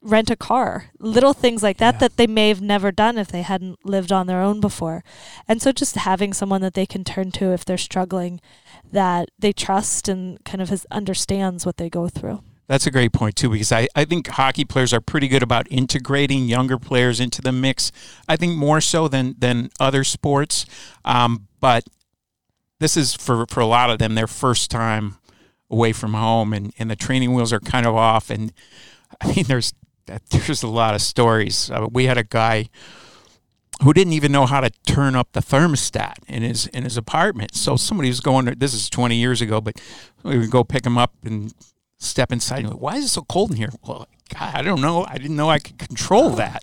rent 0.02 0.28
a 0.28 0.36
car. 0.36 0.90
Little 0.98 1.32
things 1.32 1.62
like 1.62 1.78
that 1.78 1.94
yeah. 1.94 2.00
that 2.00 2.18
they 2.18 2.26
may 2.26 2.50
have 2.50 2.60
never 2.60 2.92
done 2.92 3.16
if 3.16 3.28
they 3.28 3.40
hadn't 3.40 3.78
lived 3.82 4.12
on 4.12 4.26
their 4.26 4.42
own 4.42 4.60
before. 4.60 5.02
And 5.48 5.62
so 5.62 5.72
just 5.72 5.96
having 5.96 6.34
someone 6.34 6.60
that 6.60 6.74
they 6.74 6.84
can 6.84 7.02
turn 7.02 7.30
to 7.32 7.54
if 7.54 7.64
they're 7.64 7.78
struggling 7.78 8.42
that 8.92 9.30
they 9.38 9.54
trust 9.54 10.06
and 10.06 10.44
kind 10.44 10.60
of 10.60 10.68
has, 10.68 10.84
understands 10.90 11.64
what 11.64 11.78
they 11.78 11.88
go 11.88 12.08
through. 12.08 12.42
That's 12.66 12.86
a 12.86 12.90
great 12.90 13.12
point 13.12 13.36
too, 13.36 13.50
because 13.50 13.72
I, 13.72 13.88
I 13.94 14.04
think 14.04 14.26
hockey 14.26 14.64
players 14.64 14.92
are 14.94 15.00
pretty 15.00 15.28
good 15.28 15.42
about 15.42 15.66
integrating 15.70 16.48
younger 16.48 16.78
players 16.78 17.20
into 17.20 17.42
the 17.42 17.52
mix. 17.52 17.92
I 18.28 18.36
think 18.36 18.56
more 18.56 18.80
so 18.80 19.06
than 19.08 19.34
than 19.38 19.70
other 19.78 20.02
sports. 20.04 20.64
Um, 21.04 21.48
but 21.60 21.84
this 22.80 22.96
is 22.96 23.14
for 23.14 23.46
for 23.48 23.60
a 23.60 23.66
lot 23.66 23.90
of 23.90 23.98
them 23.98 24.14
their 24.14 24.26
first 24.26 24.70
time 24.70 25.16
away 25.70 25.92
from 25.92 26.14
home, 26.14 26.52
and, 26.52 26.72
and 26.78 26.90
the 26.90 26.96
training 26.96 27.34
wheels 27.34 27.52
are 27.52 27.60
kind 27.60 27.86
of 27.86 27.94
off. 27.94 28.30
And 28.30 28.52
I 29.20 29.34
mean, 29.34 29.44
there's 29.46 29.74
there's 30.30 30.62
a 30.62 30.68
lot 30.68 30.94
of 30.94 31.02
stories. 31.02 31.70
Uh, 31.70 31.88
we 31.90 32.06
had 32.06 32.18
a 32.18 32.24
guy 32.24 32.68
who 33.82 33.92
didn't 33.92 34.12
even 34.12 34.30
know 34.30 34.46
how 34.46 34.60
to 34.60 34.70
turn 34.86 35.16
up 35.16 35.32
the 35.32 35.40
thermostat 35.40 36.14
in 36.28 36.42
his 36.42 36.66
in 36.68 36.84
his 36.84 36.96
apartment. 36.96 37.54
So 37.54 37.76
somebody 37.76 38.08
was 38.08 38.20
going. 38.20 38.46
This 38.46 38.72
is 38.72 38.88
20 38.88 39.16
years 39.16 39.40
ago, 39.40 39.60
but 39.60 39.80
we 40.22 40.38
would 40.38 40.50
go 40.50 40.64
pick 40.64 40.86
him 40.86 40.96
up 40.96 41.12
and 41.24 41.52
step 42.04 42.32
inside. 42.32 42.64
And 42.64 42.74
Why 42.74 42.96
is 42.96 43.06
it 43.06 43.08
so 43.08 43.22
cold 43.22 43.50
in 43.50 43.56
here? 43.56 43.70
Well, 43.86 44.08
God, 44.32 44.54
I 44.54 44.62
don't 44.62 44.80
know. 44.80 45.04
I 45.08 45.18
didn't 45.18 45.36
know 45.36 45.50
I 45.50 45.58
could 45.58 45.78
control 45.78 46.30
that. 46.30 46.62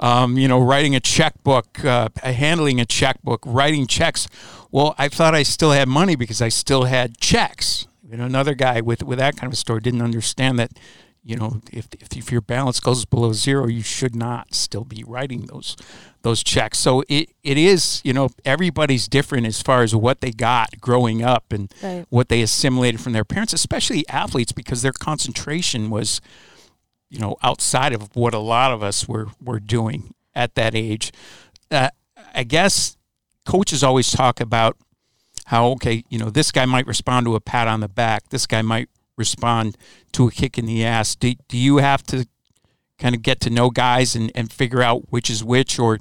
Um, 0.00 0.36
you 0.36 0.48
know, 0.48 0.60
writing 0.60 0.94
a 0.96 1.00
checkbook, 1.00 1.84
uh, 1.84 2.08
handling 2.22 2.80
a 2.80 2.84
checkbook, 2.84 3.42
writing 3.46 3.86
checks. 3.86 4.26
Well, 4.70 4.94
I 4.98 5.08
thought 5.08 5.34
I 5.34 5.44
still 5.44 5.70
had 5.70 5.88
money 5.88 6.16
because 6.16 6.42
I 6.42 6.48
still 6.48 6.84
had 6.84 7.18
checks. 7.18 7.86
You 8.10 8.16
know, 8.16 8.24
another 8.24 8.54
guy 8.54 8.80
with 8.80 9.02
with 9.02 9.18
that 9.18 9.36
kind 9.36 9.46
of 9.46 9.52
a 9.52 9.56
story 9.56 9.80
didn't 9.80 10.02
understand 10.02 10.58
that 10.58 10.72
you 11.24 11.36
know, 11.36 11.62
if, 11.72 11.88
if, 11.98 12.16
if 12.16 12.30
your 12.30 12.42
balance 12.42 12.80
goes 12.80 13.06
below 13.06 13.32
zero, 13.32 13.66
you 13.66 13.80
should 13.80 14.14
not 14.14 14.54
still 14.54 14.84
be 14.84 15.02
writing 15.06 15.46
those 15.46 15.74
those 16.20 16.42
checks. 16.42 16.78
So 16.78 17.02
it, 17.08 17.30
it 17.42 17.58
is, 17.58 18.00
you 18.02 18.12
know, 18.12 18.30
everybody's 18.44 19.08
different 19.08 19.46
as 19.46 19.60
far 19.60 19.82
as 19.82 19.94
what 19.94 20.20
they 20.22 20.30
got 20.30 20.80
growing 20.80 21.22
up 21.22 21.52
and 21.52 21.72
right. 21.82 22.06
what 22.08 22.30
they 22.30 22.40
assimilated 22.40 23.00
from 23.00 23.12
their 23.12 23.24
parents, 23.24 23.52
especially 23.52 24.08
athletes, 24.08 24.50
because 24.50 24.80
their 24.80 24.92
concentration 24.92 25.90
was, 25.90 26.22
you 27.10 27.18
know, 27.18 27.36
outside 27.42 27.92
of 27.92 28.14
what 28.16 28.32
a 28.32 28.38
lot 28.38 28.72
of 28.72 28.82
us 28.82 29.08
were 29.08 29.28
were 29.42 29.60
doing 29.60 30.14
at 30.34 30.54
that 30.56 30.74
age. 30.74 31.10
Uh, 31.70 31.88
I 32.34 32.44
guess 32.44 32.96
coaches 33.46 33.82
always 33.82 34.10
talk 34.10 34.40
about 34.40 34.76
how 35.46 35.68
okay, 35.68 36.04
you 36.10 36.18
know, 36.18 36.28
this 36.28 36.50
guy 36.50 36.66
might 36.66 36.86
respond 36.86 37.26
to 37.26 37.34
a 37.34 37.40
pat 37.40 37.66
on 37.66 37.80
the 37.80 37.88
back, 37.88 38.28
this 38.28 38.46
guy 38.46 38.60
might 38.60 38.88
respond 39.16 39.76
to 40.12 40.28
a 40.28 40.30
kick 40.30 40.58
in 40.58 40.66
the 40.66 40.84
ass. 40.84 41.14
Do, 41.14 41.34
do 41.48 41.56
you 41.56 41.78
have 41.78 42.02
to 42.04 42.26
kind 42.98 43.14
of 43.14 43.22
get 43.22 43.40
to 43.40 43.50
know 43.50 43.70
guys 43.70 44.14
and, 44.14 44.30
and 44.34 44.52
figure 44.52 44.82
out 44.82 45.10
which 45.10 45.30
is 45.30 45.42
which, 45.42 45.78
or 45.78 45.98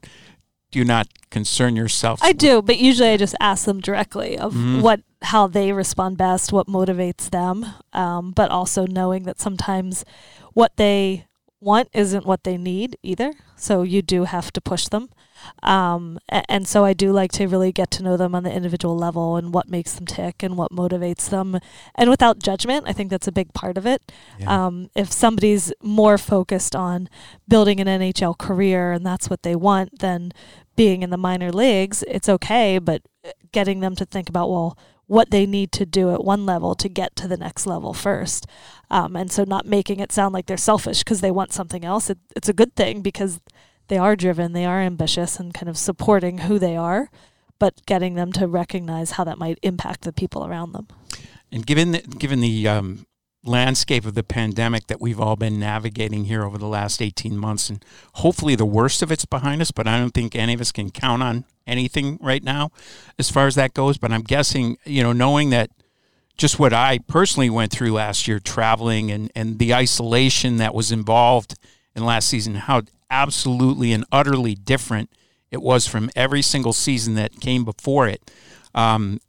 do 0.72 0.80
you 0.80 0.86
not 0.86 1.08
concern 1.30 1.76
yourself? 1.76 2.20
I 2.24 2.34
do, 2.34 2.62
but 2.62 2.78
usually 2.78 3.10
I 3.10 3.18
just 3.18 3.36
ask 3.40 3.66
them 3.66 3.80
directly 3.80 4.38
of 4.38 4.54
mm-hmm. 4.54 4.82
what 4.82 5.02
how 5.22 5.48
they 5.48 5.72
respond 5.72 6.18
best, 6.18 6.52
what 6.52 6.68
motivates 6.68 7.30
them, 7.30 7.66
um, 7.94 8.32
but 8.32 8.52
also 8.52 8.86
knowing 8.86 9.24
that 9.24 9.40
sometimes 9.40 10.04
what 10.54 10.76
they 10.78 11.26
want 11.62 11.90
isn't 11.94 12.26
what 12.26 12.44
they 12.44 12.58
need 12.58 12.98
either. 13.04 13.34
So 13.56 13.84
you 13.84 14.02
do 14.02 14.26
have 14.26 14.52
to 14.54 14.62
push 14.62 14.88
them. 14.88 15.10
Um, 15.62 16.20
and, 16.30 16.68
so 16.68 16.86
I 16.86 16.94
do 16.94 17.12
like 17.12 17.32
to 17.34 17.48
really 17.48 17.72
get 17.72 17.92
to 17.92 18.04
know 18.04 18.18
them 18.18 18.34
on 18.36 18.44
the 18.44 18.52
individual 18.52 18.98
level 18.98 19.36
and 19.36 19.54
what 19.54 19.70
makes 19.70 19.94
them 19.94 20.06
tick 20.06 20.42
and 20.42 20.58
what 20.58 20.72
motivates 20.72 21.30
them. 21.30 21.60
And 21.96 22.10
without 22.10 22.40
judgment, 22.40 22.86
I 22.88 22.94
think 22.94 23.10
that's 23.10 23.28
a 23.28 23.32
big 23.32 23.54
part 23.54 23.78
of 23.78 23.86
it. 23.86 24.12
Yeah. 24.40 24.66
Um, 24.66 24.90
if 24.96 25.12
somebody's 25.12 25.74
more 25.82 26.18
focused 26.18 26.76
on 26.76 27.10
building 27.48 27.80
an 27.80 27.88
NHL 27.88 28.38
career 28.38 28.92
and 28.92 29.06
that's 29.06 29.30
what 29.30 29.44
they 29.44 29.56
want, 29.56 30.00
then 30.00 30.32
being 30.76 31.04
in 31.04 31.10
the 31.10 31.18
minor 31.18 31.52
leagues, 31.52 32.04
it's 32.08 32.30
okay. 32.30 32.80
But 32.80 33.02
getting 33.52 33.80
them 33.80 33.96
to 33.96 34.06
think 34.06 34.30
about, 34.30 34.50
well, 34.50 34.78
what 35.08 35.32
they 35.32 35.46
need 35.46 35.72
to 35.74 35.86
do 35.86 36.12
at 36.14 36.24
one 36.24 36.46
level 36.46 36.76
to 36.76 36.90
get 36.90 37.16
to 37.16 37.28
the 37.28 37.38
next 37.38 37.68
level 37.68 37.94
first. 37.94 38.48
Um, 38.90 39.16
and 39.16 39.32
so 39.32 39.44
not 39.44 39.66
making 39.66 40.00
it 40.00 40.12
sound 40.12 40.34
like 40.34 40.46
they're 40.46 40.58
selfish 40.58 41.00
because 41.00 41.22
they 41.22 41.32
want 41.32 41.54
something 41.54 41.84
else. 41.84 42.10
It, 42.10 42.18
it's 42.36 42.50
a 42.50 42.54
good 42.54 42.76
thing 42.76 43.02
because 43.02 43.40
they 43.88 43.98
are 43.98 44.16
driven, 44.16 44.54
they 44.54 44.66
are 44.66 44.82
ambitious, 44.82 45.40
and 45.40 45.54
kind 45.54 45.70
of 45.70 45.78
supporting 45.78 46.40
who 46.40 46.60
they 46.60 46.76
are, 46.76 47.10
but 47.60 47.86
getting 47.86 48.16
them 48.16 48.32
to 48.34 48.48
recognize 48.48 49.12
how 49.12 49.24
that 49.24 49.38
might 49.38 49.60
impact 49.62 50.02
the 50.02 50.14
people 50.14 50.46
around 50.46 50.72
them. 50.72 50.88
And 51.52 51.66
given 51.66 51.92
the, 51.92 52.00
given 52.00 52.40
the 52.40 52.68
um, 52.68 53.06
landscape 53.44 54.06
of 54.06 54.16
the 54.16 54.24
pandemic 54.24 54.88
that 54.88 55.02
we've 55.02 55.20
all 55.20 55.36
been 55.36 55.60
navigating 55.60 56.26
here 56.26 56.44
over 56.44 56.58
the 56.58 56.68
last 56.68 57.02
18 57.02 57.38
months, 57.38 57.70
and 57.70 57.84
hopefully 58.16 58.56
the 58.56 58.66
worst 58.66 59.02
of 59.02 59.12
it's 59.12 59.26
behind 59.26 59.62
us, 59.62 59.72
but 59.72 59.88
I 59.88 60.00
don't 60.00 60.14
think 60.14 60.36
any 60.36 60.54
of 60.54 60.62
us 60.62 60.72
can 60.72 60.90
count 60.92 61.22
on 61.22 61.46
anything 61.68 62.18
right 62.22 62.44
now 62.44 62.72
as 63.20 63.30
far 63.30 63.48
as 63.48 63.56
that 63.56 63.74
goes. 63.74 63.98
But 63.98 64.12
I'm 64.12 64.24
guessing, 64.24 64.78
you 64.86 65.04
know, 65.04 65.14
knowing 65.14 65.50
that 65.50 65.70
just 66.38 66.58
what 66.60 66.74
I 66.74 67.00
personally 67.00 67.50
went 67.50 67.72
through 67.72 67.92
last 67.92 68.28
year, 68.28 68.40
traveling 68.40 69.12
and, 69.12 69.32
and 69.36 69.60
the 69.60 69.74
isolation 69.74 70.58
that 70.58 70.74
was 70.74 70.92
involved 70.92 71.56
in 71.96 72.06
last 72.06 72.28
season, 72.28 72.56
how 72.56 72.82
absolutely 73.10 73.94
and 73.94 74.06
utterly 74.12 74.56
different 74.56 75.10
it 75.52 75.62
was 75.62 75.86
from 75.86 76.10
every 76.16 76.42
single 76.42 76.74
season 76.74 77.14
that 77.16 77.40
came 77.40 77.64
before 77.64 78.08
it. 78.08 78.32
Um, 78.74 79.20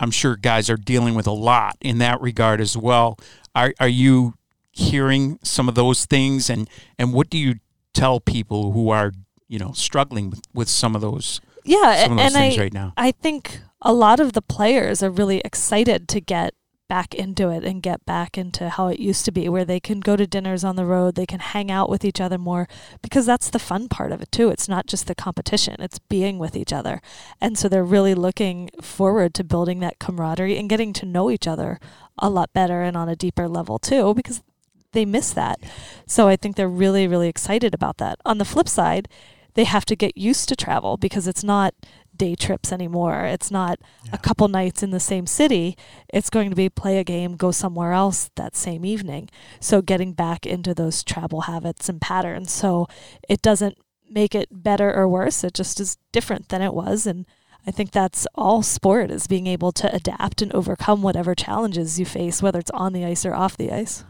I'm 0.00 0.10
sure 0.10 0.36
guys 0.36 0.68
are 0.68 0.76
dealing 0.76 1.14
with 1.14 1.26
a 1.26 1.32
lot 1.32 1.76
in 1.80 1.98
that 1.98 2.20
regard 2.20 2.60
as 2.60 2.76
well. 2.76 3.18
Are, 3.54 3.72
are 3.80 3.88
you 3.88 4.34
hearing 4.72 5.38
some 5.42 5.68
of 5.68 5.74
those 5.74 6.04
things, 6.04 6.50
and, 6.50 6.68
and 6.98 7.12
what 7.12 7.30
do 7.30 7.38
you 7.38 7.54
tell 7.94 8.20
people 8.20 8.72
who 8.72 8.90
are 8.90 9.12
you 9.48 9.58
know 9.58 9.72
struggling 9.72 10.30
with, 10.30 10.42
with 10.52 10.68
some 10.68 10.94
of 10.94 11.00
those? 11.00 11.40
Yeah, 11.64 12.02
some 12.02 12.12
of 12.12 12.18
those 12.18 12.34
and 12.34 12.36
I, 12.36 12.56
right 12.58 12.72
now. 12.72 12.92
I 12.96 13.12
think 13.12 13.60
a 13.80 13.92
lot 13.92 14.20
of 14.20 14.32
the 14.32 14.42
players 14.42 15.02
are 15.02 15.10
really 15.10 15.40
excited 15.44 16.08
to 16.08 16.20
get 16.20 16.54
back 16.94 17.12
into 17.12 17.50
it 17.50 17.64
and 17.64 17.82
get 17.82 18.06
back 18.06 18.38
into 18.38 18.68
how 18.68 18.86
it 18.86 19.00
used 19.00 19.24
to 19.24 19.32
be, 19.32 19.48
where 19.48 19.64
they 19.64 19.80
can 19.80 19.98
go 19.98 20.14
to 20.14 20.28
dinners 20.28 20.62
on 20.62 20.76
the 20.76 20.86
road, 20.86 21.16
they 21.16 21.26
can 21.26 21.40
hang 21.40 21.68
out 21.68 21.90
with 21.90 22.04
each 22.04 22.20
other 22.20 22.38
more, 22.38 22.68
because 23.02 23.26
that's 23.26 23.50
the 23.50 23.58
fun 23.58 23.88
part 23.88 24.12
of 24.12 24.22
it 24.22 24.30
too. 24.30 24.48
It's 24.48 24.68
not 24.68 24.86
just 24.86 25.08
the 25.08 25.14
competition, 25.16 25.74
it's 25.80 25.98
being 25.98 26.38
with 26.38 26.54
each 26.54 26.72
other. 26.72 27.02
And 27.40 27.58
so 27.58 27.68
they're 27.68 27.82
really 27.82 28.14
looking 28.14 28.70
forward 28.80 29.34
to 29.34 29.42
building 29.42 29.80
that 29.80 29.98
camaraderie 29.98 30.56
and 30.56 30.70
getting 30.70 30.92
to 30.92 31.04
know 31.04 31.32
each 31.32 31.48
other 31.48 31.80
a 32.16 32.30
lot 32.30 32.52
better 32.52 32.82
and 32.82 32.96
on 32.96 33.08
a 33.08 33.16
deeper 33.16 33.48
level 33.48 33.80
too, 33.80 34.14
because 34.14 34.44
they 34.92 35.04
miss 35.04 35.32
that. 35.32 35.58
So 36.06 36.28
I 36.28 36.36
think 36.36 36.54
they're 36.54 36.68
really, 36.68 37.08
really 37.08 37.28
excited 37.28 37.74
about 37.74 37.98
that. 37.98 38.20
On 38.24 38.38
the 38.38 38.44
flip 38.44 38.68
side, 38.68 39.08
they 39.54 39.64
have 39.64 39.84
to 39.86 39.96
get 39.96 40.16
used 40.16 40.48
to 40.48 40.54
travel 40.54 40.96
because 40.96 41.26
it's 41.26 41.42
not 41.42 41.74
day 42.16 42.34
trips 42.34 42.72
anymore. 42.72 43.24
It's 43.24 43.50
not 43.50 43.78
yeah. 44.04 44.12
a 44.14 44.18
couple 44.18 44.48
nights 44.48 44.82
in 44.82 44.90
the 44.90 45.00
same 45.00 45.26
city. 45.26 45.76
It's 46.12 46.30
going 46.30 46.50
to 46.50 46.56
be 46.56 46.68
play 46.68 46.98
a 46.98 47.04
game, 47.04 47.36
go 47.36 47.50
somewhere 47.50 47.92
else 47.92 48.30
that 48.36 48.56
same 48.56 48.84
evening. 48.84 49.30
So 49.60 49.82
getting 49.82 50.12
back 50.12 50.46
into 50.46 50.74
those 50.74 51.04
travel 51.04 51.42
habits 51.42 51.88
and 51.88 52.00
patterns. 52.00 52.52
So 52.52 52.86
it 53.28 53.42
doesn't 53.42 53.78
make 54.10 54.34
it 54.34 54.48
better 54.50 54.92
or 54.94 55.08
worse. 55.08 55.44
It 55.44 55.54
just 55.54 55.80
is 55.80 55.96
different 56.12 56.48
than 56.48 56.62
it 56.62 56.74
was. 56.74 57.06
And 57.06 57.26
I 57.66 57.70
think 57.70 57.90
that's 57.90 58.26
all 58.34 58.62
sport 58.62 59.10
is 59.10 59.26
being 59.26 59.46
able 59.46 59.72
to 59.72 59.94
adapt 59.94 60.42
and 60.42 60.52
overcome 60.52 61.02
whatever 61.02 61.34
challenges 61.34 61.98
you 61.98 62.06
face, 62.06 62.42
whether 62.42 62.58
it's 62.58 62.70
on 62.72 62.92
the 62.92 63.04
ice 63.04 63.24
or 63.24 63.34
off 63.34 63.56
the 63.56 63.72
ice. 63.72 64.04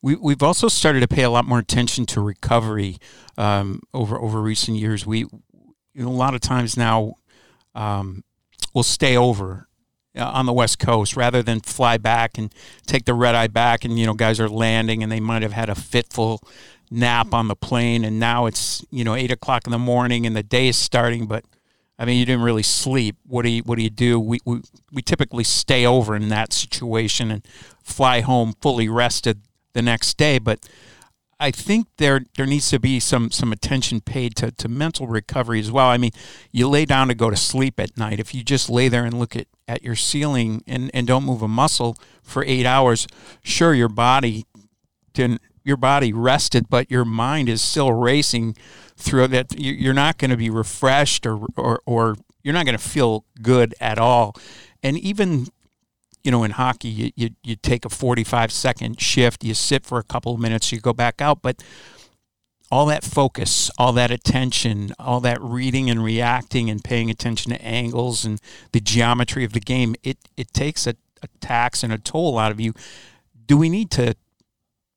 We, 0.00 0.14
we've 0.14 0.42
also 0.42 0.68
started 0.68 1.00
to 1.00 1.08
pay 1.08 1.24
a 1.24 1.30
lot 1.30 1.44
more 1.44 1.58
attention 1.58 2.06
to 2.06 2.20
recovery 2.20 2.98
um, 3.36 3.80
over 3.92 4.16
over 4.16 4.40
recent 4.40 4.76
years. 4.76 5.04
We 5.04 5.26
you 5.98 6.04
know, 6.04 6.08
a 6.08 6.10
lot 6.10 6.34
of 6.34 6.40
times 6.40 6.76
now 6.76 7.14
um, 7.78 8.24
will 8.74 8.82
stay 8.82 9.16
over 9.16 9.68
uh, 10.16 10.24
on 10.24 10.46
the 10.46 10.52
west 10.52 10.78
coast 10.78 11.16
rather 11.16 11.42
than 11.42 11.60
fly 11.60 11.96
back 11.96 12.36
and 12.36 12.52
take 12.86 13.04
the 13.04 13.14
red 13.14 13.34
eye 13.34 13.46
back 13.46 13.84
and 13.84 13.98
you 13.98 14.04
know 14.04 14.14
guys 14.14 14.40
are 14.40 14.48
landing 14.48 15.02
and 15.02 15.12
they 15.12 15.20
might 15.20 15.42
have 15.42 15.52
had 15.52 15.70
a 15.70 15.74
fitful 15.74 16.42
nap 16.90 17.32
on 17.32 17.48
the 17.48 17.54
plane 17.54 18.04
and 18.04 18.18
now 18.18 18.46
it's 18.46 18.84
you 18.90 19.04
know 19.04 19.14
eight 19.14 19.30
o'clock 19.30 19.66
in 19.66 19.70
the 19.70 19.78
morning 19.78 20.26
and 20.26 20.34
the 20.34 20.42
day 20.42 20.66
is 20.66 20.76
starting 20.76 21.26
but 21.26 21.44
I 22.00 22.04
mean 22.04 22.18
you 22.18 22.26
didn't 22.26 22.42
really 22.42 22.62
sleep. 22.62 23.16
What 23.26 23.42
do 23.42 23.50
you 23.50 23.62
what 23.62 23.76
do 23.76 23.82
you 23.82 23.90
do? 23.90 24.18
We, 24.18 24.38
we 24.44 24.60
we 24.92 25.02
typically 25.02 25.44
stay 25.44 25.86
over 25.86 26.16
in 26.16 26.28
that 26.30 26.52
situation 26.52 27.30
and 27.30 27.46
fly 27.82 28.20
home 28.20 28.54
fully 28.60 28.88
rested 28.88 29.42
the 29.72 29.82
next 29.82 30.16
day 30.16 30.38
but 30.38 30.68
I 31.40 31.50
think 31.52 31.86
there 31.98 32.22
there 32.36 32.46
needs 32.46 32.68
to 32.70 32.80
be 32.80 32.98
some 32.98 33.30
some 33.30 33.52
attention 33.52 34.00
paid 34.00 34.34
to, 34.36 34.50
to 34.50 34.68
mental 34.68 35.06
recovery 35.06 35.60
as 35.60 35.70
well. 35.70 35.86
I 35.86 35.96
mean, 35.96 36.10
you 36.50 36.68
lay 36.68 36.84
down 36.84 37.08
to 37.08 37.14
go 37.14 37.30
to 37.30 37.36
sleep 37.36 37.78
at 37.78 37.96
night. 37.96 38.18
If 38.18 38.34
you 38.34 38.42
just 38.42 38.68
lay 38.68 38.88
there 38.88 39.04
and 39.04 39.18
look 39.18 39.36
at, 39.36 39.46
at 39.68 39.82
your 39.82 39.94
ceiling 39.94 40.64
and, 40.66 40.90
and 40.92 41.06
don't 41.06 41.24
move 41.24 41.42
a 41.42 41.48
muscle 41.48 41.96
for 42.22 42.44
eight 42.44 42.66
hours, 42.66 43.06
sure 43.42 43.72
your 43.72 43.88
body 43.88 44.46
didn't 45.12 45.40
your 45.64 45.76
body 45.76 46.12
rested, 46.12 46.68
but 46.68 46.90
your 46.90 47.04
mind 47.04 47.48
is 47.48 47.62
still 47.62 47.92
racing 47.92 48.56
through 48.96 49.28
that. 49.28 49.54
You're 49.58 49.94
not 49.94 50.16
going 50.18 50.30
to 50.30 50.36
be 50.36 50.50
refreshed 50.50 51.26
or, 51.26 51.46
or, 51.56 51.82
or 51.84 52.16
you're 52.42 52.54
not 52.54 52.64
going 52.64 52.78
to 52.78 52.82
feel 52.82 53.26
good 53.42 53.74
at 53.80 53.98
all. 53.98 54.34
And 54.82 54.96
even 54.98 55.48
you 56.24 56.30
know, 56.30 56.44
in 56.44 56.52
hockey, 56.52 56.88
you, 56.88 57.10
you, 57.16 57.30
you 57.42 57.56
take 57.56 57.84
a 57.84 57.88
45 57.88 58.52
second 58.52 59.00
shift, 59.00 59.44
you 59.44 59.54
sit 59.54 59.84
for 59.86 59.98
a 59.98 60.02
couple 60.02 60.34
of 60.34 60.40
minutes, 60.40 60.72
you 60.72 60.80
go 60.80 60.92
back 60.92 61.20
out. 61.20 61.42
But 61.42 61.62
all 62.70 62.86
that 62.86 63.04
focus, 63.04 63.70
all 63.78 63.92
that 63.94 64.10
attention, 64.10 64.92
all 64.98 65.20
that 65.20 65.40
reading 65.40 65.88
and 65.88 66.02
reacting 66.04 66.68
and 66.68 66.84
paying 66.84 67.10
attention 67.10 67.52
to 67.52 67.62
angles 67.64 68.24
and 68.24 68.40
the 68.72 68.80
geometry 68.80 69.44
of 69.44 69.52
the 69.52 69.60
game, 69.60 69.94
it, 70.02 70.18
it 70.36 70.52
takes 70.52 70.86
a, 70.86 70.94
a 71.22 71.28
tax 71.40 71.82
and 71.82 71.92
a 71.92 71.98
toll 71.98 72.38
out 72.38 72.52
of 72.52 72.60
you. 72.60 72.74
Do 73.46 73.56
we 73.56 73.68
need 73.70 73.90
to 73.92 74.14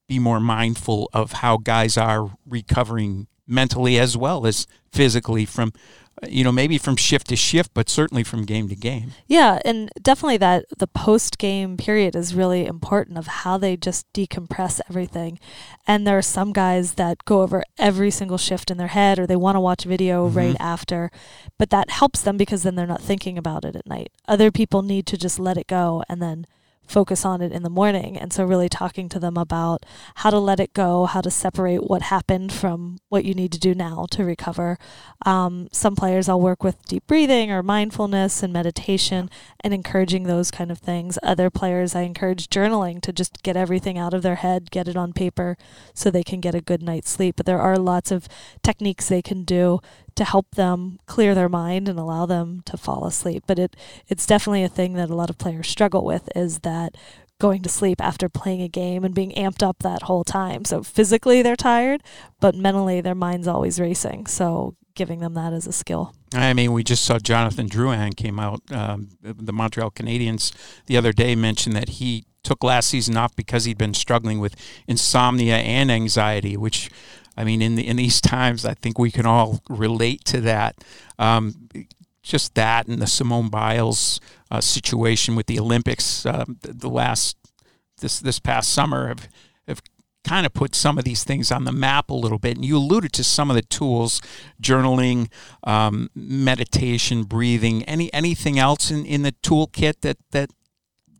be 0.08 0.20
more 0.20 0.42
mindful 0.42 1.10
of 1.13 1.32
how 1.34 1.56
guys 1.56 1.98
are 1.98 2.32
recovering 2.46 3.28
mentally 3.48 3.98
as 3.98 4.18
well 4.18 4.46
as 4.46 4.68
physically 4.92 5.46
from 5.46 5.72
you 6.27 6.44
know, 6.44 6.51
maybe 6.51 6.77
from 6.77 6.96
shift 6.96 7.30
to 7.30 7.36
shift, 7.36 7.72
but 7.74 7.89
certainly 7.89 8.24
from 8.24 8.46
game 8.46 8.68
to 8.70 8.75
game. 8.75 9.12
Yeah, 9.27 9.60
and 9.65 9.89
definitely 10.01 10.38
that 10.38 10.65
the 10.77 10.88
post 10.88 11.38
game 11.38 11.77
period 11.77 12.15
is 12.15 12.36
really 12.36 12.65
important 12.65 13.18
of 13.18 13.27
how 13.27 13.58
they 13.58 13.75
just 13.75 14.12
decompress 14.13 14.80
everything. 14.89 15.39
And 15.88 16.06
there 16.06 16.18
are 16.18 16.24
some 16.24 16.53
guys 16.53 16.94
that 16.94 17.25
go 17.25 17.41
over 17.41 17.63
every 17.80 18.12
single 18.12 18.38
shift 18.38 18.70
in 18.70 18.77
their 18.77 18.88
head 18.88 19.18
or 19.18 19.25
they 19.25 19.36
want 19.36 19.56
to 19.56 19.62
watch 19.62 19.84
video 19.84 20.27
mm-hmm. 20.27 20.38
right 20.38 20.58
after, 20.60 21.12
but 21.58 21.70
that 21.72 21.89
helps 21.89 22.22
them 22.22 22.38
because 22.38 22.63
then 22.63 22.75
they're 22.75 22.86
not 22.86 23.01
thinking 23.01 23.38
about 23.38 23.65
it 23.65 23.75
at 23.75 23.88
night. 23.88 24.12
Other 24.27 24.51
people 24.51 24.84
need 24.84 25.08
to 25.08 25.18
just 25.18 25.39
let 25.39 25.58
it 25.58 25.68
go 25.68 26.03
and 26.08 26.22
then 26.22 26.46
focus 26.88 27.26
on 27.26 27.42
it 27.42 27.52
in 27.52 27.64
the 27.64 27.70
morning. 27.70 28.18
And 28.18 28.34
so, 28.34 28.44
really 28.44 28.70
talking 28.70 29.10
to 29.10 29.20
them 29.20 29.38
about 29.38 29.86
how 30.16 30.30
to 30.30 30.40
let 30.40 30.60
it 30.60 30.74
go, 30.74 31.06
how 31.06 31.22
to 31.22 31.32
separate 31.32 31.84
what 31.84 32.04
happened 32.04 32.52
from 32.52 32.98
what 33.10 33.26
you 33.26 33.34
need 33.34 33.52
to 33.54 33.60
do 33.60 33.74
now 33.74 34.06
to 34.12 34.26
recover. 34.26 34.78
Um, 35.26 35.68
some 35.72 35.96
players 35.96 36.28
I'll 36.28 36.42
work 36.42 36.64
with 36.64 36.84
deep 36.86 37.08
breathing 37.08 37.52
or 37.52 37.64
mindfulness 37.64 38.44
and 38.44 38.52
meditation 38.52 39.30
and 39.62 39.74
encouraging 39.74 40.24
those 40.24 40.52
kind 40.52 40.72
of 40.72 40.80
things. 40.80 41.18
Other 41.24 41.50
players 41.50 41.96
I 41.96 42.02
encourage 42.02 42.50
journaling 42.50 43.02
to 43.02 43.14
just 43.14 43.44
get 43.44 43.56
everything 43.56 43.98
out 43.98 44.14
of 44.14 44.22
their 44.22 44.36
head, 44.36 44.72
get 44.72 44.88
it 44.88 44.98
on 44.98 45.14
paper 45.14 45.58
so 45.94 46.10
they 46.10 46.24
can 46.24 46.42
get 46.42 46.56
a 46.56 46.62
good 46.62 46.82
night's 46.84 47.10
sleep. 47.10 47.36
But 47.38 47.46
there 47.46 47.62
are 47.62 47.78
lots 47.78 48.12
of 48.12 48.28
techniques 48.64 49.08
they 49.08 49.22
can 49.22 49.44
do 49.44 49.80
to 50.15 50.24
help 50.24 50.56
them 50.56 51.00
clear 51.06 51.34
their 51.34 51.50
mind 51.50 51.88
and 51.88 51.98
allow 52.00 52.25
them 52.25 52.62
to 52.65 52.77
fall 52.77 53.06
asleep. 53.06 53.44
But 53.48 53.60
it 53.60 53.75
it's 54.08 54.25
definitely 54.25 54.63
a 54.63 54.70
thing 54.70 54.94
that 54.94 55.10
a 55.10 55.15
lot 55.15 55.30
of 55.30 55.38
players 55.38 55.68
struggle 55.68 56.03
with 56.06 56.30
is 56.36 56.60
that 56.60 56.96
going 57.39 57.63
to 57.63 57.70
sleep 57.70 58.00
after 58.00 58.30
playing 58.30 58.62
a 58.62 58.68
game 58.68 59.03
and 59.03 59.15
being 59.15 59.32
amped 59.32 59.63
up 59.63 59.80
that 59.80 60.03
whole 60.03 60.24
time. 60.24 60.63
So 60.63 60.84
physically 60.84 61.41
they're 61.41 61.56
tired, 61.56 62.03
but 62.39 62.53
mentally 62.53 63.01
their 63.01 63.15
mind's 63.15 63.48
always 63.48 63.80
racing. 63.80 64.27
So 64.27 64.75
giving 64.94 65.20
them 65.20 65.34
that 65.34 65.51
as 65.51 65.65
a 65.65 65.72
skill. 65.72 66.13
I 66.34 66.53
mean, 66.53 66.72
we 66.72 66.84
just 66.84 67.03
saw 67.03 67.18
Jonathan 67.18 67.68
Drouin 67.68 68.15
came 68.15 68.39
out. 68.39 68.62
Um, 68.72 69.10
the 69.22 69.51
Montreal 69.51 69.91
Canadiens 69.91 70.53
the 70.86 70.98
other 70.98 71.12
day 71.12 71.36
mentioned 71.36 71.75
that 71.75 71.89
he 71.89 72.25
took 72.44 72.63
last 72.63 72.89
season 72.89 73.18
off 73.18 73.36
because 73.36 73.65
he'd 73.65 73.77
been 73.77 73.94
struggling 73.94 74.39
with 74.39 74.56
insomnia 74.88 75.58
and 75.58 75.91
anxiety, 75.91 76.58
which 76.58 76.89
I 77.38 77.44
mean, 77.44 77.62
in 77.62 77.76
the, 77.76 77.88
in 77.88 77.98
these 77.98 78.22
times, 78.22 78.66
I 78.66 78.74
think 78.74 79.00
we 79.00 79.12
can 79.12 79.26
all 79.26 79.62
relate 79.70 80.26
to 80.26 80.42
that. 80.42 80.76
Um, 81.18 81.70
just 82.24 82.56
that 82.56 82.88
and 82.88 83.02
the 83.02 83.08
Simone 83.08 83.50
Biles 83.50 84.20
uh, 84.50 84.62
situation 84.62 85.36
with 85.36 85.48
the 85.48 85.60
Olympics, 85.60 86.26
uh, 86.26 86.46
the, 86.62 86.74
the, 86.74 86.90
last 86.90 87.36
this 88.00 88.20
this 88.20 88.40
past 88.40 88.72
summer 88.72 89.08
have 89.08 89.28
have 89.68 89.82
kind 90.24 90.46
of 90.46 90.54
put 90.54 90.76
some 90.76 90.98
of 90.98 91.04
these 91.04 91.24
things 91.24 91.52
on 91.52 91.64
the 91.64 91.72
map 91.72 92.10
a 92.10 92.14
little 92.14 92.38
bit. 92.38 92.58
And 92.58 92.66
you 92.66 92.78
alluded 92.78 93.12
to 93.14 93.24
some 93.24 93.50
of 93.50 93.56
the 93.56 93.64
tools, 93.64 94.22
journaling, 94.62 95.32
um, 95.64 96.10
meditation, 96.14 97.24
breathing. 97.24 97.84
Any 97.84 98.14
anything 98.14 98.60
else 98.60 98.92
in, 98.92 99.06
in 99.06 99.24
the 99.24 99.32
toolkit 99.44 100.02
that 100.02 100.18
that 100.32 100.52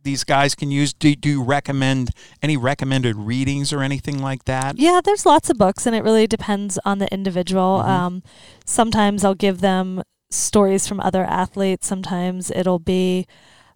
these 0.04 0.24
guys 0.24 0.56
can 0.56 0.72
use? 0.72 0.94
Do, 0.94 1.16
do 1.16 1.30
you 1.30 1.44
recommend 1.44 2.12
any 2.42 2.58
recommended 2.58 3.16
readings 3.16 3.72
or 3.72 3.84
anything 3.84 4.22
like 4.22 4.46
that? 4.46 4.78
Yeah, 4.78 5.02
there's 5.04 5.26
lots 5.26 5.50
of 5.50 5.58
books, 5.58 5.86
and 5.86 5.96
it 5.96 6.04
really 6.04 6.28
depends 6.28 6.80
on 6.86 7.00
the 7.00 7.12
individual. 7.14 7.82
Mhm. 7.84 7.88
Um, 7.88 8.24
sometimes 8.66 9.24
I'll 9.24 9.36
give 9.36 9.62
them 9.62 10.04
stories 10.30 10.88
from 10.88 11.00
other 11.00 11.24
athletes. 11.26 11.88
Sometimes 11.88 12.52
it'll 12.52 12.80
be 12.80 13.28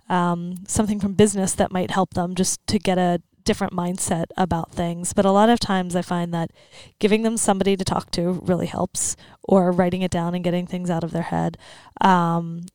um, 0.08 0.58
something 0.68 1.00
from 1.00 1.14
business 1.14 1.54
that 1.56 1.72
might 1.72 1.92
help 1.92 2.14
them 2.14 2.36
just 2.36 2.66
to 2.68 2.78
get 2.78 2.98
a 2.98 3.22
different 3.44 3.74
mindset 3.74 4.26
about 4.38 4.72
things. 4.72 5.14
But 5.14 5.26
a 5.26 5.32
lot 5.32 5.50
of 5.50 5.60
times 5.60 5.96
I 5.96 6.02
find 6.02 6.34
that 6.34 6.52
giving 7.00 7.22
them 7.24 7.38
somebody 7.38 7.76
to 7.76 7.84
talk 7.84 8.12
to 8.12 8.42
really 8.44 8.68
helps, 8.68 9.16
or 9.44 9.72
writing 9.72 10.02
it 10.02 10.12
down 10.12 10.34
and 10.36 10.44
getting 10.44 10.66
things 10.68 10.90
out 10.90 11.04
of 11.04 11.12
their 11.12 11.24
head. 11.24 11.58
Um, 12.02 12.66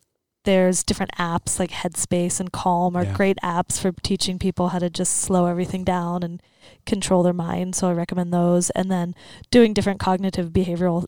there's 0.44 0.82
different 0.82 1.12
apps 1.18 1.58
like 1.58 1.70
Headspace 1.70 2.40
and 2.40 2.50
Calm 2.50 2.96
are 2.96 3.04
Yeah. 3.04 3.14
great 3.14 3.36
apps 3.42 3.78
for 3.78 3.92
teaching 4.02 4.38
people 4.38 4.68
how 4.68 4.78
to 4.78 4.88
just 4.88 5.14
slow 5.18 5.46
everything 5.46 5.84
down 5.84 6.22
and 6.22 6.42
control 6.86 7.22
their 7.22 7.32
mind. 7.34 7.74
So 7.74 7.88
I 7.88 7.92
recommend 7.92 8.32
those. 8.32 8.70
And 8.70 8.90
then 8.90 9.14
doing 9.50 9.74
different 9.74 10.00
cognitive 10.00 10.50
behavioral 10.50 11.04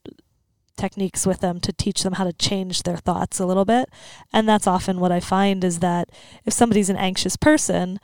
techniques 0.76 1.26
with 1.26 1.40
them 1.40 1.60
to 1.60 1.72
teach 1.72 2.02
them 2.02 2.14
how 2.14 2.24
to 2.24 2.32
change 2.32 2.82
their 2.82 2.96
thoughts 2.96 3.38
a 3.38 3.46
little 3.46 3.64
bit. 3.64 3.88
And 4.32 4.48
that's 4.48 4.66
often 4.66 5.00
what 5.00 5.12
I 5.12 5.20
find 5.20 5.64
is 5.64 5.78
that 5.80 6.10
if 6.44 6.52
somebody's 6.52 6.90
an 6.90 6.96
anxious 6.96 7.36
person, 7.36 8.00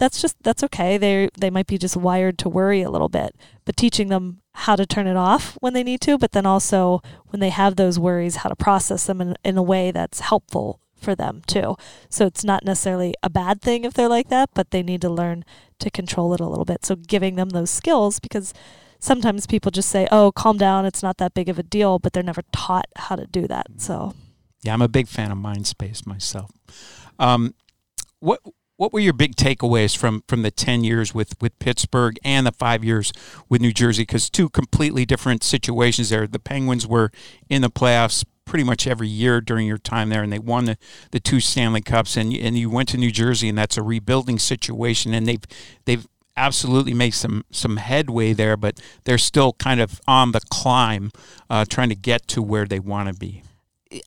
that's 0.00 0.20
just 0.20 0.42
that's 0.42 0.64
okay. 0.64 0.96
They 0.96 1.28
they 1.38 1.50
might 1.50 1.66
be 1.66 1.78
just 1.78 1.96
wired 1.96 2.38
to 2.38 2.48
worry 2.48 2.80
a 2.82 2.90
little 2.90 3.10
bit, 3.10 3.36
but 3.64 3.76
teaching 3.76 4.08
them 4.08 4.40
how 4.54 4.74
to 4.74 4.86
turn 4.86 5.06
it 5.06 5.16
off 5.16 5.56
when 5.60 5.74
they 5.74 5.84
need 5.84 6.00
to, 6.00 6.18
but 6.18 6.32
then 6.32 6.46
also 6.46 7.02
when 7.28 7.40
they 7.40 7.50
have 7.50 7.76
those 7.76 7.98
worries, 7.98 8.36
how 8.36 8.48
to 8.48 8.56
process 8.56 9.04
them 9.04 9.20
in, 9.20 9.36
in 9.44 9.56
a 9.56 9.62
way 9.62 9.90
that's 9.90 10.20
helpful 10.20 10.80
for 10.96 11.14
them 11.14 11.42
too. 11.46 11.76
So 12.08 12.26
it's 12.26 12.42
not 12.44 12.64
necessarily 12.64 13.14
a 13.22 13.30
bad 13.30 13.60
thing 13.60 13.84
if 13.84 13.94
they're 13.94 14.08
like 14.08 14.28
that, 14.28 14.50
but 14.54 14.70
they 14.70 14.82
need 14.82 15.02
to 15.02 15.10
learn 15.10 15.44
to 15.78 15.90
control 15.90 16.34
it 16.34 16.40
a 16.40 16.46
little 16.46 16.64
bit. 16.64 16.84
So 16.84 16.96
giving 16.96 17.36
them 17.36 17.50
those 17.50 17.70
skills 17.70 18.20
because 18.20 18.52
sometimes 18.98 19.46
people 19.46 19.70
just 19.70 19.90
say, 19.90 20.08
"Oh, 20.10 20.32
calm 20.32 20.56
down, 20.56 20.86
it's 20.86 21.02
not 21.02 21.18
that 21.18 21.34
big 21.34 21.50
of 21.50 21.58
a 21.58 21.62
deal," 21.62 21.98
but 21.98 22.14
they're 22.14 22.22
never 22.22 22.42
taught 22.52 22.86
how 22.96 23.16
to 23.16 23.26
do 23.26 23.46
that. 23.48 23.66
So 23.76 24.14
Yeah, 24.62 24.72
I'm 24.72 24.82
a 24.82 24.88
big 24.88 25.08
fan 25.08 25.30
of 25.30 25.38
Mindspace 25.38 26.06
myself. 26.06 26.50
Um, 27.18 27.54
what 28.18 28.40
what 28.80 28.94
were 28.94 29.00
your 29.00 29.12
big 29.12 29.36
takeaways 29.36 29.94
from 29.94 30.24
from 30.26 30.40
the 30.40 30.50
ten 30.50 30.82
years 30.82 31.14
with 31.14 31.34
with 31.38 31.58
Pittsburgh 31.58 32.18
and 32.24 32.46
the 32.46 32.52
five 32.52 32.82
years 32.82 33.12
with 33.46 33.60
New 33.60 33.74
Jersey? 33.74 34.04
Because 34.04 34.30
two 34.30 34.48
completely 34.48 35.04
different 35.04 35.44
situations 35.44 36.08
there. 36.08 36.26
The 36.26 36.38
Penguins 36.38 36.86
were 36.86 37.12
in 37.50 37.60
the 37.60 37.68
playoffs 37.68 38.24
pretty 38.46 38.64
much 38.64 38.86
every 38.86 39.06
year 39.06 39.42
during 39.42 39.66
your 39.66 39.76
time 39.76 40.08
there, 40.08 40.22
and 40.22 40.32
they 40.32 40.38
won 40.38 40.64
the, 40.64 40.78
the 41.10 41.20
two 41.20 41.40
Stanley 41.40 41.82
Cups. 41.82 42.16
And 42.16 42.32
and 42.32 42.56
you 42.56 42.70
went 42.70 42.88
to 42.88 42.96
New 42.96 43.10
Jersey, 43.10 43.50
and 43.50 43.58
that's 43.58 43.76
a 43.76 43.82
rebuilding 43.82 44.38
situation, 44.38 45.12
and 45.12 45.28
they've 45.28 45.44
they've 45.84 46.08
absolutely 46.38 46.94
made 46.94 47.12
some 47.12 47.44
some 47.50 47.76
headway 47.76 48.32
there, 48.32 48.56
but 48.56 48.80
they're 49.04 49.18
still 49.18 49.52
kind 49.52 49.82
of 49.82 50.00
on 50.08 50.32
the 50.32 50.40
climb, 50.50 51.10
uh, 51.50 51.66
trying 51.68 51.90
to 51.90 51.94
get 51.94 52.26
to 52.28 52.40
where 52.40 52.64
they 52.64 52.80
want 52.80 53.12
to 53.12 53.14
be. 53.14 53.42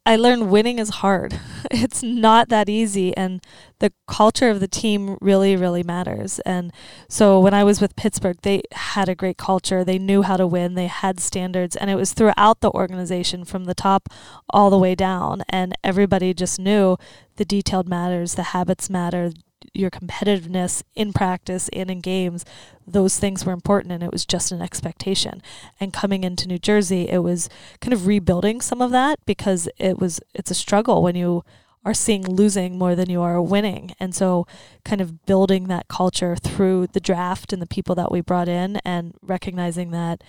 I 0.05 0.15
learned 0.15 0.49
winning 0.49 0.79
is 0.79 0.89
hard. 0.89 1.39
It's 1.71 2.03
not 2.03 2.49
that 2.49 2.69
easy 2.69 3.15
and 3.17 3.41
the 3.79 3.91
culture 4.07 4.49
of 4.49 4.59
the 4.59 4.67
team 4.67 5.17
really 5.21 5.55
really 5.55 5.81
matters. 5.81 6.39
And 6.39 6.71
so 7.09 7.39
when 7.39 7.53
I 7.53 7.63
was 7.63 7.81
with 7.81 7.95
Pittsburgh, 7.95 8.37
they 8.41 8.61
had 8.71 9.09
a 9.09 9.15
great 9.15 9.37
culture. 9.37 9.83
They 9.83 9.97
knew 9.97 10.21
how 10.21 10.37
to 10.37 10.45
win. 10.45 10.75
They 10.75 10.87
had 10.87 11.19
standards 11.19 11.75
and 11.75 11.89
it 11.89 11.95
was 11.95 12.13
throughout 12.13 12.59
the 12.59 12.71
organization 12.71 13.43
from 13.43 13.63
the 13.65 13.73
top 13.73 14.09
all 14.49 14.69
the 14.69 14.77
way 14.77 14.93
down 14.93 15.43
and 15.49 15.75
everybody 15.83 16.33
just 16.33 16.59
knew 16.59 16.97
the 17.37 17.45
detailed 17.45 17.89
matters, 17.89 18.35
the 18.35 18.51
habits 18.53 18.89
matter, 18.89 19.31
your 19.73 19.89
competitiveness 19.89 20.83
in 20.95 21.13
practice 21.13 21.69
and 21.73 21.89
in 21.89 22.01
games, 22.01 22.45
those 22.87 23.19
things 23.19 23.45
were 23.45 23.53
important 23.53 23.91
and 23.91 24.03
it 24.03 24.11
was 24.11 24.25
just 24.25 24.51
an 24.51 24.61
expectation. 24.61 25.41
And 25.79 25.93
coming 25.93 26.23
into 26.23 26.47
New 26.47 26.59
Jersey, 26.59 27.09
it 27.09 27.19
was 27.19 27.49
kind 27.81 27.93
of 27.93 28.07
rebuilding 28.07 28.61
some 28.61 28.81
of 28.81 28.91
that 28.91 29.19
because 29.25 29.69
it 29.77 29.99
was 29.99 30.19
it's 30.33 30.51
a 30.51 30.55
struggle 30.55 31.01
when 31.01 31.15
you 31.15 31.43
are 31.85 31.93
seeing 31.93 32.25
losing 32.25 32.77
more 32.77 32.95
than 32.95 33.09
you 33.09 33.21
are 33.21 33.41
winning. 33.41 33.93
And 33.99 34.15
so 34.15 34.47
kind 34.85 35.01
of 35.01 35.25
building 35.25 35.67
that 35.67 35.87
culture 35.87 36.35
through 36.35 36.87
the 36.87 36.99
draft 36.99 37.51
and 37.51 37.61
the 37.61 37.67
people 37.67 37.95
that 37.95 38.11
we 38.11 38.21
brought 38.21 38.47
in 38.47 38.77
and 38.85 39.13
recognizing 39.21 39.91
that 39.91 40.23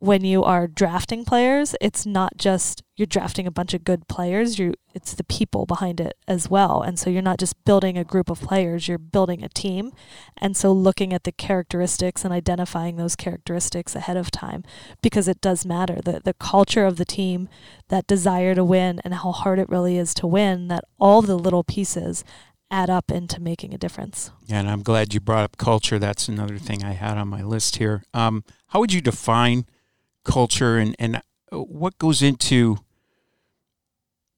when 0.00 0.24
you 0.24 0.42
are 0.42 0.66
drafting 0.66 1.26
players, 1.26 1.76
it's 1.78 2.06
not 2.06 2.38
just 2.38 2.82
you're 2.96 3.06
drafting 3.06 3.46
a 3.46 3.50
bunch 3.50 3.74
of 3.74 3.84
good 3.84 4.08
players, 4.08 4.58
you 4.58 4.74
it's 4.94 5.12
the 5.14 5.24
people 5.24 5.66
behind 5.66 6.00
it 6.00 6.16
as 6.26 6.50
well. 6.50 6.80
And 6.82 6.98
so 6.98 7.10
you're 7.10 7.22
not 7.22 7.38
just 7.38 7.64
building 7.64 7.98
a 7.98 8.04
group 8.04 8.30
of 8.30 8.40
players, 8.40 8.88
you're 8.88 8.98
building 8.98 9.44
a 9.44 9.48
team. 9.50 9.92
And 10.38 10.56
so 10.56 10.72
looking 10.72 11.12
at 11.12 11.24
the 11.24 11.32
characteristics 11.32 12.24
and 12.24 12.32
identifying 12.32 12.96
those 12.96 13.14
characteristics 13.14 13.94
ahead 13.94 14.16
of 14.16 14.30
time 14.30 14.64
because 15.02 15.28
it 15.28 15.42
does 15.42 15.66
matter. 15.66 16.00
The 16.02 16.20
the 16.24 16.34
culture 16.34 16.86
of 16.86 16.96
the 16.96 17.04
team, 17.04 17.50
that 17.88 18.06
desire 18.06 18.54
to 18.54 18.64
win 18.64 19.00
and 19.04 19.12
how 19.12 19.32
hard 19.32 19.58
it 19.58 19.68
really 19.68 19.98
is 19.98 20.14
to 20.14 20.26
win, 20.26 20.68
that 20.68 20.84
all 20.98 21.20
the 21.20 21.36
little 21.36 21.62
pieces 21.62 22.24
add 22.70 22.88
up 22.88 23.10
into 23.10 23.38
making 23.38 23.74
a 23.74 23.78
difference. 23.78 24.30
Yeah, 24.46 24.60
and 24.60 24.70
I'm 24.70 24.82
glad 24.82 25.12
you 25.12 25.20
brought 25.20 25.44
up 25.44 25.58
culture. 25.58 25.98
That's 25.98 26.26
another 26.26 26.56
thing 26.56 26.84
I 26.84 26.92
had 26.92 27.18
on 27.18 27.28
my 27.28 27.42
list 27.42 27.76
here. 27.76 28.02
Um, 28.14 28.44
how 28.68 28.80
would 28.80 28.94
you 28.94 29.02
define 29.02 29.66
culture 30.24 30.78
and, 30.78 30.94
and 30.98 31.16
uh, 31.16 31.58
what 31.58 31.98
goes 31.98 32.22
into 32.22 32.78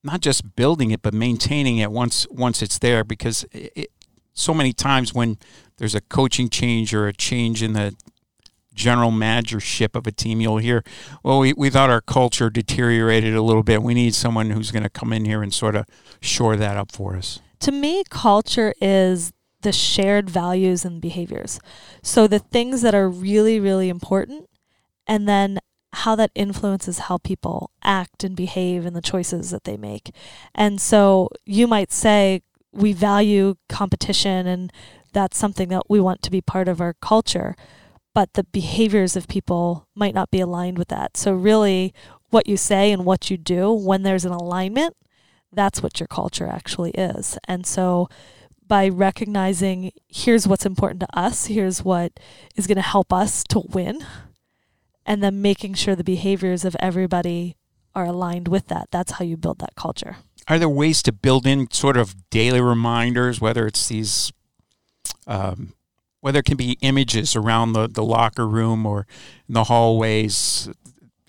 not 0.04 0.20
just 0.20 0.56
building 0.56 0.90
it 0.90 1.02
but 1.02 1.14
maintaining 1.14 1.78
it 1.78 1.90
once 1.90 2.26
once 2.30 2.62
it's 2.62 2.78
there? 2.78 3.04
Because 3.04 3.44
it, 3.52 3.90
so 4.32 4.54
many 4.54 4.72
times 4.72 5.12
when 5.12 5.38
there's 5.76 5.94
a 5.94 6.00
coaching 6.00 6.48
change 6.48 6.94
or 6.94 7.06
a 7.06 7.12
change 7.12 7.62
in 7.62 7.74
the 7.74 7.94
general 8.74 9.10
managership 9.10 9.94
of 9.94 10.06
a 10.06 10.12
team, 10.12 10.40
you'll 10.40 10.56
hear, 10.58 10.82
"Well, 11.22 11.40
we, 11.40 11.52
we 11.52 11.68
thought 11.68 11.90
our 11.90 12.00
culture 12.00 12.48
deteriorated 12.48 13.34
a 13.34 13.42
little 13.42 13.62
bit. 13.62 13.82
We 13.82 13.92
need 13.92 14.14
someone 14.14 14.50
who's 14.50 14.70
going 14.70 14.82
to 14.82 14.90
come 14.90 15.12
in 15.12 15.26
here 15.26 15.42
and 15.42 15.52
sort 15.52 15.76
of 15.76 15.84
shore 16.20 16.56
that 16.56 16.76
up 16.76 16.90
for 16.90 17.16
us." 17.16 17.40
to 17.62 17.72
me, 17.72 18.02
culture 18.10 18.74
is 18.80 19.32
the 19.62 19.72
shared 19.72 20.28
values 20.28 20.84
and 20.84 21.00
behaviors. 21.00 21.60
So 22.02 22.26
the 22.26 22.40
things 22.40 22.82
that 22.82 22.94
are 22.94 23.08
really, 23.08 23.60
really 23.60 23.88
important, 23.88 24.48
and 25.06 25.28
then 25.28 25.60
how 25.92 26.14
that 26.16 26.30
influences 26.34 27.00
how 27.00 27.18
people 27.18 27.70
act 27.82 28.24
and 28.24 28.34
behave 28.34 28.86
and 28.86 28.96
the 28.96 29.02
choices 29.02 29.50
that 29.50 29.64
they 29.64 29.76
make. 29.76 30.10
And 30.54 30.80
so 30.80 31.28
you 31.44 31.66
might 31.66 31.92
say, 31.92 32.42
we 32.72 32.92
value 32.92 33.56
competition 33.68 34.46
and 34.46 34.72
that's 35.12 35.36
something 35.36 35.68
that 35.68 35.90
we 35.90 36.00
want 36.00 36.22
to 36.22 36.30
be 36.30 36.40
part 36.40 36.68
of 36.68 36.80
our 36.80 36.94
culture. 36.94 37.54
But 38.14 38.32
the 38.34 38.44
behaviors 38.44 39.16
of 39.16 39.28
people 39.28 39.86
might 39.94 40.14
not 40.14 40.30
be 40.30 40.40
aligned 40.40 40.78
with 40.78 40.88
that. 40.88 41.16
So, 41.16 41.32
really, 41.32 41.94
what 42.30 42.46
you 42.46 42.56
say 42.56 42.92
and 42.92 43.04
what 43.04 43.30
you 43.30 43.36
do 43.36 43.72
when 43.72 44.02
there's 44.02 44.24
an 44.24 44.32
alignment 44.32 44.96
that's 45.52 45.82
what 45.82 46.00
your 46.00 46.06
culture 46.06 46.46
actually 46.46 46.92
is. 46.92 47.38
And 47.46 47.66
so 47.66 48.08
by 48.66 48.88
recognizing 48.88 49.92
here's 50.08 50.48
what's 50.48 50.66
important 50.66 51.00
to 51.00 51.18
us, 51.18 51.46
here's 51.46 51.84
what 51.84 52.12
is 52.56 52.66
going 52.66 52.76
to 52.76 52.82
help 52.82 53.12
us 53.12 53.44
to 53.44 53.60
win, 53.60 54.04
and 55.06 55.22
then 55.22 55.42
making 55.42 55.74
sure 55.74 55.94
the 55.94 56.04
behaviors 56.04 56.64
of 56.64 56.76
everybody 56.80 57.56
are 57.94 58.06
aligned 58.06 58.48
with 58.48 58.68
that. 58.68 58.88
That's 58.90 59.12
how 59.12 59.24
you 59.24 59.36
build 59.36 59.58
that 59.58 59.74
culture. 59.74 60.16
Are 60.48 60.58
there 60.58 60.68
ways 60.68 61.02
to 61.04 61.12
build 61.12 61.46
in 61.46 61.70
sort 61.70 61.96
of 61.96 62.14
daily 62.30 62.60
reminders, 62.60 63.40
whether 63.40 63.66
it's 63.66 63.88
these, 63.88 64.32
um, 65.26 65.74
whether 66.20 66.40
it 66.40 66.44
can 66.44 66.56
be 66.56 66.78
images 66.80 67.36
around 67.36 67.74
the, 67.74 67.88
the 67.88 68.02
locker 68.02 68.48
room 68.48 68.86
or 68.86 69.06
in 69.48 69.54
the 69.54 69.64
hallways, 69.64 70.68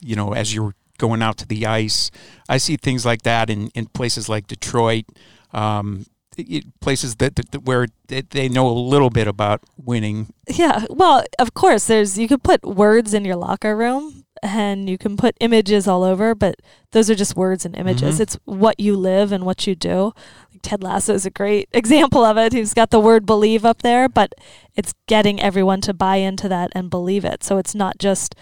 you 0.02 0.16
know, 0.16 0.34
as 0.34 0.54
you're 0.54 0.74
going 0.98 1.22
out 1.22 1.38
to 1.38 1.48
the 1.48 1.66
ice. 1.66 2.10
I 2.48 2.58
see 2.58 2.78
things 2.78 3.06
like 3.06 3.24
that 3.24 3.50
in, 3.50 3.68
in 3.70 3.88
places 3.88 4.30
like 4.30 4.48
Detroit, 4.48 5.06
um, 5.52 6.06
places 6.80 7.16
that, 7.16 7.36
that 7.36 7.64
where 7.64 7.88
they 8.08 8.50
know 8.50 8.68
a 8.68 8.74
little 8.74 9.10
bit 9.10 9.28
about 9.28 9.62
winning. 9.78 10.34
Yeah, 10.48 10.86
well, 10.90 11.24
of 11.40 11.54
course, 11.54 11.88
there's 11.88 12.18
you 12.18 12.28
could 12.28 12.44
put 12.44 12.64
words 12.66 13.14
in 13.14 13.26
your 13.26 13.36
locker 13.36 13.76
room 13.76 14.26
and 14.42 14.90
you 14.90 14.98
can 14.98 15.16
put 15.16 15.36
images 15.40 15.88
all 15.88 16.04
over, 16.04 16.36
but 16.36 16.56
those 16.92 17.10
are 17.10 17.16
just 17.16 17.36
words 17.36 17.66
and 17.66 17.76
images. 17.78 18.18
Mhm. 18.18 18.22
It's 18.22 18.38
what 18.46 18.80
you 18.80 18.96
live 18.98 19.32
and 19.32 19.46
what 19.46 19.66
you 19.66 19.76
do. 19.76 20.12
Ted 20.62 20.84
Lasso 20.84 21.14
is 21.14 21.26
a 21.26 21.30
great 21.30 21.70
example 21.74 22.24
of 22.24 22.38
it. 22.38 22.54
He's 22.54 22.74
got 22.74 22.90
the 22.90 23.00
word 23.00 23.26
believe 23.26 23.66
up 23.66 23.82
there, 23.82 24.10
but 24.10 24.34
it's 24.76 24.94
getting 25.08 25.42
everyone 25.42 25.82
to 25.82 25.94
buy 25.94 26.18
into 26.18 26.50
that 26.50 26.72
and 26.74 26.90
believe 26.90 27.26
it. 27.26 27.44
So 27.44 27.58
it's 27.58 27.76
not 27.76 28.00
just 28.00 28.36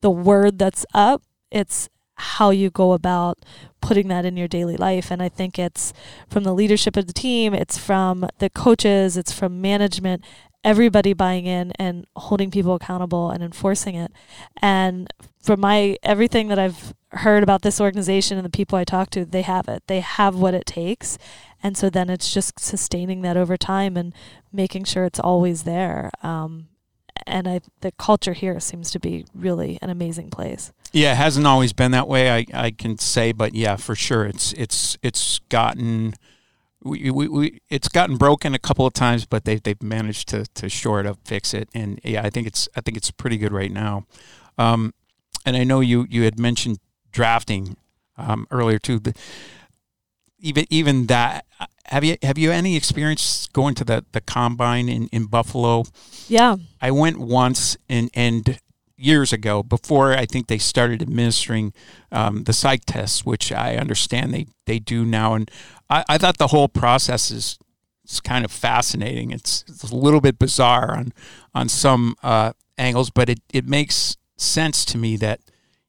the 0.00 0.10
word 0.10 0.58
that's 0.58 0.86
up, 0.94 1.22
it's 1.50 1.88
how 2.20 2.50
you 2.50 2.70
go 2.70 2.92
about 2.92 3.38
putting 3.80 4.08
that 4.08 4.24
in 4.24 4.36
your 4.36 4.48
daily 4.48 4.76
life. 4.76 5.10
And 5.10 5.22
I 5.22 5.28
think 5.28 5.58
it's 5.58 5.92
from 6.28 6.44
the 6.44 6.52
leadership 6.54 6.96
of 6.96 7.06
the 7.06 7.12
team, 7.12 7.54
it's 7.54 7.78
from 7.78 8.28
the 8.38 8.50
coaches, 8.50 9.16
it's 9.16 9.32
from 9.32 9.60
management. 9.60 10.24
everybody 10.62 11.12
buying 11.12 11.46
in 11.46 11.72
and 11.78 12.06
holding 12.16 12.50
people 12.50 12.74
accountable 12.74 13.30
and 13.30 13.42
enforcing 13.42 13.94
it. 13.94 14.12
And 14.60 15.12
from 15.40 15.60
my 15.60 15.96
everything 16.02 16.48
that 16.48 16.58
I've 16.58 16.94
heard 17.12 17.42
about 17.42 17.62
this 17.62 17.80
organization 17.80 18.36
and 18.36 18.44
the 18.44 18.50
people 18.50 18.78
I 18.78 18.84
talk 18.84 19.10
to, 19.10 19.24
they 19.24 19.42
have 19.42 19.68
it. 19.68 19.82
They 19.86 20.00
have 20.00 20.34
what 20.36 20.54
it 20.54 20.66
takes. 20.66 21.18
And 21.62 21.76
so 21.76 21.90
then 21.90 22.10
it's 22.10 22.32
just 22.32 22.60
sustaining 22.60 23.22
that 23.22 23.36
over 23.36 23.56
time 23.56 23.96
and 23.96 24.14
making 24.52 24.84
sure 24.84 25.04
it's 25.04 25.20
always 25.20 25.62
there. 25.62 26.10
Um, 26.22 26.68
and 27.26 27.48
I, 27.48 27.60
the 27.80 27.92
culture 27.92 28.32
here 28.32 28.58
seems 28.60 28.90
to 28.92 29.00
be 29.00 29.24
really 29.34 29.78
an 29.82 29.90
amazing 29.90 30.30
place. 30.30 30.72
Yeah, 30.92 31.12
it 31.12 31.16
hasn't 31.16 31.46
always 31.46 31.72
been 31.72 31.92
that 31.92 32.08
way. 32.08 32.30
I, 32.30 32.46
I 32.52 32.70
can 32.70 32.98
say, 32.98 33.32
but 33.32 33.54
yeah, 33.54 33.76
for 33.76 33.94
sure, 33.94 34.26
it's 34.26 34.52
it's 34.54 34.98
it's 35.02 35.40
gotten 35.48 36.14
we, 36.82 37.10
we, 37.10 37.28
we 37.28 37.60
it's 37.68 37.88
gotten 37.88 38.16
broken 38.16 38.54
a 38.54 38.58
couple 38.58 38.86
of 38.86 38.92
times, 38.92 39.26
but 39.26 39.44
they 39.44 39.56
they've 39.56 39.82
managed 39.82 40.28
to 40.28 40.46
to 40.54 40.68
shore 40.68 41.00
it 41.00 41.06
up, 41.06 41.18
fix 41.24 41.54
it, 41.54 41.68
and 41.74 42.00
yeah, 42.02 42.22
I 42.22 42.30
think 42.30 42.46
it's 42.46 42.68
I 42.76 42.80
think 42.80 42.96
it's 42.96 43.10
pretty 43.10 43.36
good 43.36 43.52
right 43.52 43.72
now. 43.72 44.06
Um, 44.58 44.94
and 45.44 45.56
I 45.56 45.64
know 45.64 45.80
you 45.80 46.06
you 46.08 46.22
had 46.22 46.38
mentioned 46.38 46.78
drafting 47.12 47.76
um, 48.16 48.46
earlier 48.50 48.78
too. 48.78 49.00
But 49.00 49.16
even 50.38 50.64
even 50.70 51.06
that, 51.06 51.44
have 51.90 52.04
you 52.04 52.16
have 52.22 52.38
you 52.38 52.50
any 52.50 52.76
experience 52.76 53.46
going 53.48 53.74
to 53.76 53.84
the 53.84 54.04
the 54.12 54.20
combine 54.20 54.88
in 54.88 55.08
in 55.08 55.26
Buffalo? 55.26 55.84
Yeah, 56.28 56.56
I 56.80 56.90
went 56.90 57.18
once, 57.18 57.76
and 57.88 58.10
and 58.14 58.58
years 59.00 59.32
ago, 59.32 59.62
before 59.62 60.12
I 60.12 60.26
think 60.26 60.46
they 60.46 60.58
started 60.58 61.00
administering 61.00 61.72
um, 62.12 62.44
the 62.44 62.52
psych 62.52 62.84
tests, 62.84 63.24
which 63.24 63.50
I 63.50 63.76
understand 63.76 64.34
they, 64.34 64.46
they 64.66 64.78
do 64.78 65.04
now. 65.04 65.34
And 65.34 65.50
I, 65.88 66.04
I 66.08 66.18
thought 66.18 66.36
the 66.36 66.48
whole 66.48 66.68
process 66.68 67.30
is, 67.30 67.58
is 68.06 68.20
kind 68.20 68.44
of 68.44 68.52
fascinating. 68.52 69.30
It's, 69.30 69.64
it's, 69.66 69.90
a 69.90 69.96
little 69.96 70.20
bit 70.20 70.38
bizarre 70.38 70.94
on 70.94 71.12
on 71.54 71.68
some 71.68 72.14
uh, 72.22 72.52
angles, 72.76 73.10
but 73.10 73.28
it, 73.28 73.40
it 73.52 73.66
makes 73.66 74.16
sense 74.36 74.84
to 74.84 74.98
me 74.98 75.16
that 75.16 75.40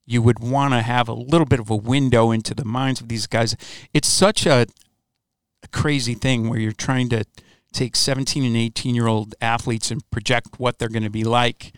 you 0.05 0.21
would 0.21 0.39
want 0.39 0.73
to 0.73 0.81
have 0.81 1.07
a 1.07 1.13
little 1.13 1.45
bit 1.45 1.59
of 1.59 1.69
a 1.69 1.75
window 1.75 2.31
into 2.31 2.55
the 2.55 2.65
minds 2.65 3.01
of 3.01 3.09
these 3.09 3.27
guys. 3.27 3.55
It's 3.93 4.07
such 4.07 4.45
a 4.45 4.65
crazy 5.71 6.13
thing 6.13 6.49
where 6.49 6.59
you're 6.59 6.71
trying 6.71 7.09
to 7.09 7.25
take 7.71 7.95
17 7.95 8.43
and 8.43 8.57
18 8.57 8.95
year 8.95 9.07
old 9.07 9.35
athletes 9.41 9.91
and 9.91 10.09
project 10.11 10.59
what 10.59 10.77
they're 10.77 10.89
going 10.89 11.03
to 11.03 11.09
be 11.09 11.23
like 11.23 11.73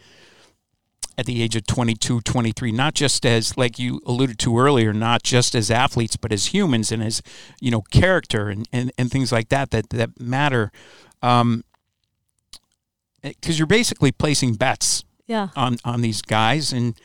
at 1.18 1.26
the 1.26 1.44
age 1.44 1.56
of 1.56 1.66
22, 1.68 2.22
23, 2.22 2.72
not 2.72 2.96
just 2.96 3.26
as, 3.26 3.56
like 3.56 3.78
you 3.78 4.02
alluded 4.06 4.40
to 4.40 4.58
earlier, 4.58 4.94
not 4.94 5.22
just 5.22 5.54
as 5.54 5.70
athletes, 5.70 6.16
but 6.16 6.32
as 6.32 6.48
humans 6.48 6.92
and 6.92 7.04
as, 7.04 7.22
you 7.62 7.70
know, 7.70 7.82
character 7.82 8.50
and, 8.50 8.68
and, 8.74 8.92
and 8.98 9.12
things 9.12 9.32
like 9.32 9.50
that, 9.50 9.70
that, 9.72 9.90
that 9.92 10.20
matter. 10.20 10.72
Um, 11.22 11.64
because 13.22 13.60
you're 13.60 13.68
basically 13.68 14.12
placing 14.12 14.56
bets 14.56 15.04
yeah. 15.28 15.50
on, 15.56 15.78
on 15.86 16.02
these 16.02 16.22
guys 16.22 16.74
and 16.74 16.96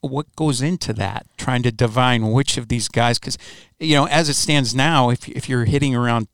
what 0.00 0.34
goes 0.36 0.62
into 0.62 0.92
that, 0.94 1.26
trying 1.36 1.62
to 1.62 1.72
divine 1.72 2.30
which 2.30 2.56
of 2.56 2.68
these 2.68 2.88
guys, 2.88 3.18
because, 3.18 3.38
you 3.78 3.94
know, 3.94 4.06
as 4.06 4.28
it 4.28 4.34
stands 4.34 4.74
now, 4.74 5.10
if, 5.10 5.28
if 5.28 5.48
you're 5.48 5.64
hitting 5.64 5.94
around 5.94 6.28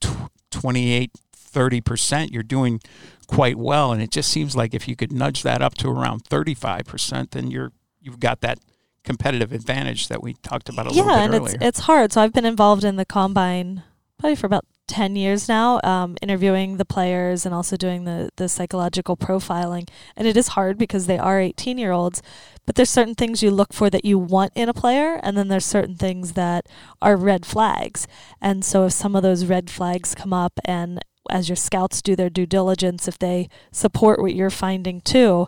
28, 0.50 1.10
30%, 1.36 2.32
you're 2.32 2.42
doing 2.42 2.80
quite 3.26 3.56
well. 3.56 3.92
And 3.92 4.02
it 4.02 4.10
just 4.10 4.30
seems 4.30 4.56
like 4.56 4.74
if 4.74 4.88
you 4.88 4.96
could 4.96 5.12
nudge 5.12 5.42
that 5.42 5.62
up 5.62 5.74
to 5.74 5.88
around 5.88 6.24
35%, 6.24 7.30
then 7.30 7.50
you're 7.50 7.72
you've 8.02 8.20
got 8.20 8.40
that 8.40 8.58
competitive 9.04 9.52
advantage 9.52 10.08
that 10.08 10.22
we 10.22 10.34
talked 10.34 10.68
about 10.68 10.90
a 10.90 10.94
yeah, 10.94 11.02
little 11.02 11.16
bit 11.16 11.24
and 11.24 11.34
earlier. 11.34 11.54
it's 11.54 11.64
it's 11.64 11.80
hard. 11.80 12.12
So 12.12 12.20
I've 12.20 12.32
been 12.32 12.46
involved 12.46 12.84
in 12.84 12.96
the 12.96 13.04
combine 13.04 13.82
probably 14.18 14.36
for 14.36 14.46
about 14.46 14.64
10 14.90 15.14
years 15.14 15.48
now, 15.48 15.80
um, 15.84 16.16
interviewing 16.20 16.76
the 16.76 16.84
players 16.84 17.46
and 17.46 17.54
also 17.54 17.76
doing 17.76 18.04
the, 18.04 18.30
the 18.36 18.48
psychological 18.48 19.16
profiling. 19.16 19.88
And 20.16 20.26
it 20.26 20.36
is 20.36 20.48
hard 20.48 20.76
because 20.76 21.06
they 21.06 21.16
are 21.16 21.40
18 21.40 21.78
year 21.78 21.92
olds, 21.92 22.20
but 22.66 22.74
there's 22.74 22.90
certain 22.90 23.14
things 23.14 23.40
you 23.40 23.52
look 23.52 23.72
for 23.72 23.88
that 23.88 24.04
you 24.04 24.18
want 24.18 24.52
in 24.56 24.68
a 24.68 24.74
player, 24.74 25.20
and 25.22 25.38
then 25.38 25.46
there's 25.46 25.64
certain 25.64 25.94
things 25.94 26.32
that 26.32 26.66
are 27.00 27.16
red 27.16 27.46
flags. 27.46 28.08
And 28.40 28.64
so 28.64 28.86
if 28.86 28.92
some 28.92 29.14
of 29.14 29.22
those 29.22 29.46
red 29.46 29.70
flags 29.70 30.14
come 30.14 30.32
up 30.32 30.58
and 30.64 31.00
as 31.30 31.48
your 31.48 31.56
scouts 31.56 32.02
do 32.02 32.16
their 32.16 32.30
due 32.30 32.46
diligence, 32.46 33.06
if 33.06 33.16
they 33.16 33.48
support 33.70 34.20
what 34.20 34.34
you're 34.34 34.50
finding 34.50 35.00
too, 35.00 35.46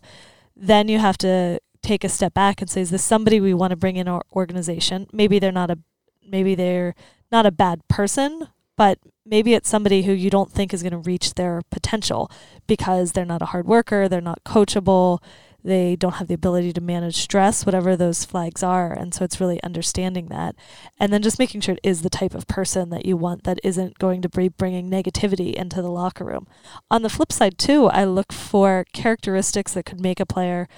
then 0.54 0.86
you 0.86 1.00
have 1.00 1.18
to 1.18 1.58
take 1.82 2.04
a 2.04 2.08
step 2.08 2.32
back 2.32 2.60
and 2.60 2.70
say, 2.70 2.80
is 2.80 2.90
this 2.90 3.02
somebody 3.02 3.40
we 3.40 3.54
want 3.54 3.72
to 3.72 3.76
bring 3.76 3.96
in 3.96 4.06
our 4.06 4.22
organization? 4.34 5.08
Maybe 5.12 5.40
they're 5.40 5.50
not 5.50 5.70
a 5.70 5.78
maybe 6.24 6.54
they're 6.54 6.94
not 7.32 7.46
a 7.46 7.50
bad 7.50 7.86
person, 7.88 8.48
but 8.76 8.98
maybe 9.24 9.54
it's 9.54 9.68
somebody 9.68 10.02
who 10.02 10.12
you 10.12 10.30
don't 10.30 10.50
think 10.50 10.72
is 10.72 10.82
going 10.82 10.92
to 10.92 10.98
reach 10.98 11.34
their 11.34 11.62
potential 11.70 12.30
because 12.66 13.12
they're 13.12 13.24
not 13.24 13.42
a 13.42 13.46
hard 13.46 13.66
worker, 13.66 14.08
they're 14.08 14.20
not 14.20 14.44
coachable, 14.44 15.20
they 15.64 15.94
don't 15.94 16.14
have 16.14 16.26
the 16.26 16.34
ability 16.34 16.72
to 16.72 16.80
manage 16.80 17.16
stress, 17.16 17.64
whatever 17.64 17.96
those 17.96 18.24
flags 18.24 18.62
are. 18.62 18.92
And 18.92 19.14
so 19.14 19.24
it's 19.24 19.40
really 19.40 19.62
understanding 19.62 20.26
that. 20.26 20.56
And 20.98 21.12
then 21.12 21.22
just 21.22 21.38
making 21.38 21.60
sure 21.60 21.74
it 21.74 21.88
is 21.88 22.02
the 22.02 22.10
type 22.10 22.34
of 22.34 22.48
person 22.48 22.90
that 22.90 23.06
you 23.06 23.16
want 23.16 23.44
that 23.44 23.60
isn't 23.62 23.98
going 23.98 24.22
to 24.22 24.28
be 24.28 24.48
bringing 24.48 24.90
negativity 24.90 25.54
into 25.54 25.80
the 25.80 25.90
locker 25.90 26.24
room. 26.24 26.48
On 26.90 27.02
the 27.02 27.08
flip 27.08 27.30
side, 27.30 27.58
too, 27.58 27.86
I 27.86 28.04
look 28.04 28.32
for 28.32 28.84
characteristics 28.92 29.72
that 29.74 29.86
could 29.86 30.00
make 30.00 30.18
a 30.18 30.26
player 30.26 30.68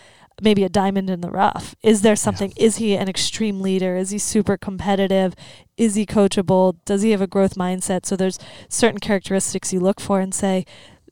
maybe 0.42 0.64
a 0.64 0.68
diamond 0.68 1.10
in 1.10 1.20
the 1.20 1.30
rough. 1.30 1.74
Is 1.82 2.02
there 2.02 2.16
something? 2.16 2.52
Yeah. 2.56 2.66
Is 2.66 2.76
he 2.76 2.96
an 2.96 3.08
extreme 3.08 3.60
leader? 3.60 3.96
Is 3.96 4.10
he 4.10 4.18
super 4.18 4.56
competitive? 4.56 5.34
Is 5.76 5.94
he 5.94 6.06
coachable? 6.06 6.76
Does 6.84 7.02
he 7.02 7.10
have 7.10 7.20
a 7.20 7.26
growth 7.26 7.54
mindset? 7.54 8.06
So 8.06 8.16
there's 8.16 8.38
certain 8.68 9.00
characteristics 9.00 9.72
you 9.72 9.80
look 9.80 10.00
for 10.00 10.20
and 10.20 10.34
say, 10.34 10.64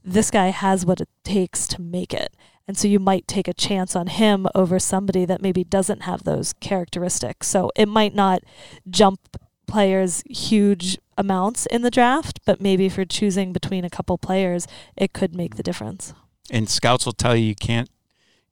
this 0.05 0.31
guy 0.31 0.49
has 0.49 0.85
what 0.85 1.01
it 1.01 1.09
takes 1.25 1.67
to 1.69 1.81
make 1.81 2.13
it. 2.13 2.35
And 2.67 2.77
so 2.77 2.89
you 2.89 2.99
might 2.99 3.27
take 3.27 3.49
a 3.49 3.55
chance 3.55 3.97
on 3.97 4.07
him 4.07 4.47
over 4.55 4.79
somebody 4.79 5.25
that 5.25 5.43
maybe 5.43 5.65
doesn't 5.65 6.03
have 6.03 6.25
those 6.25 6.53
characteristics. 6.55 7.49
So 7.49 7.71
it 7.77 7.87
might 7.87 8.15
not 8.15 8.43
jump 8.89 9.37
players 9.67 10.23
huge 10.29 10.99
amounts 11.17 11.67
in 11.67 11.83
the 11.83 11.91
draft, 11.91 12.41
but 12.45 12.61
maybe 12.61 12.87
if 12.87 12.97
you're 12.97 13.07
choosing 13.07 13.53
between 13.53 13.85
a 13.85 13.91
couple 13.91 14.17
players, 14.19 14.67
it 14.97 15.13
could 15.13 15.35
make 15.35 15.57
the 15.57 15.63
difference. 15.63 16.15
And 16.51 16.69
scouts 16.69 17.07
will 17.07 17.13
tell 17.13 17.37
you 17.37 17.47
you 17.47 17.55
can't 17.55 17.89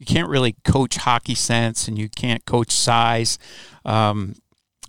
you 0.01 0.07
can't 0.07 0.29
really 0.29 0.57
coach 0.65 0.97
hockey 0.97 1.37
sense 1.37 1.87
and 1.87 1.97
you 1.97 2.09
can't 2.09 2.45
coach 2.47 2.73
size. 2.73 3.39
Um, 3.85 4.35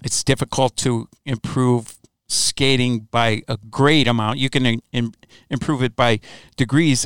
it's 0.04 0.24
difficult 0.24 0.76
to 0.78 1.08
improve 1.26 2.00
skating 2.28 3.02
by 3.12 3.44
a 3.48 3.58
great 3.70 4.08
amount. 4.08 4.40
You 4.40 4.50
can 4.50 4.82
in, 4.92 5.14
improve 5.50 5.84
it 5.84 5.96
by 5.96 6.22
degrees 6.56 7.06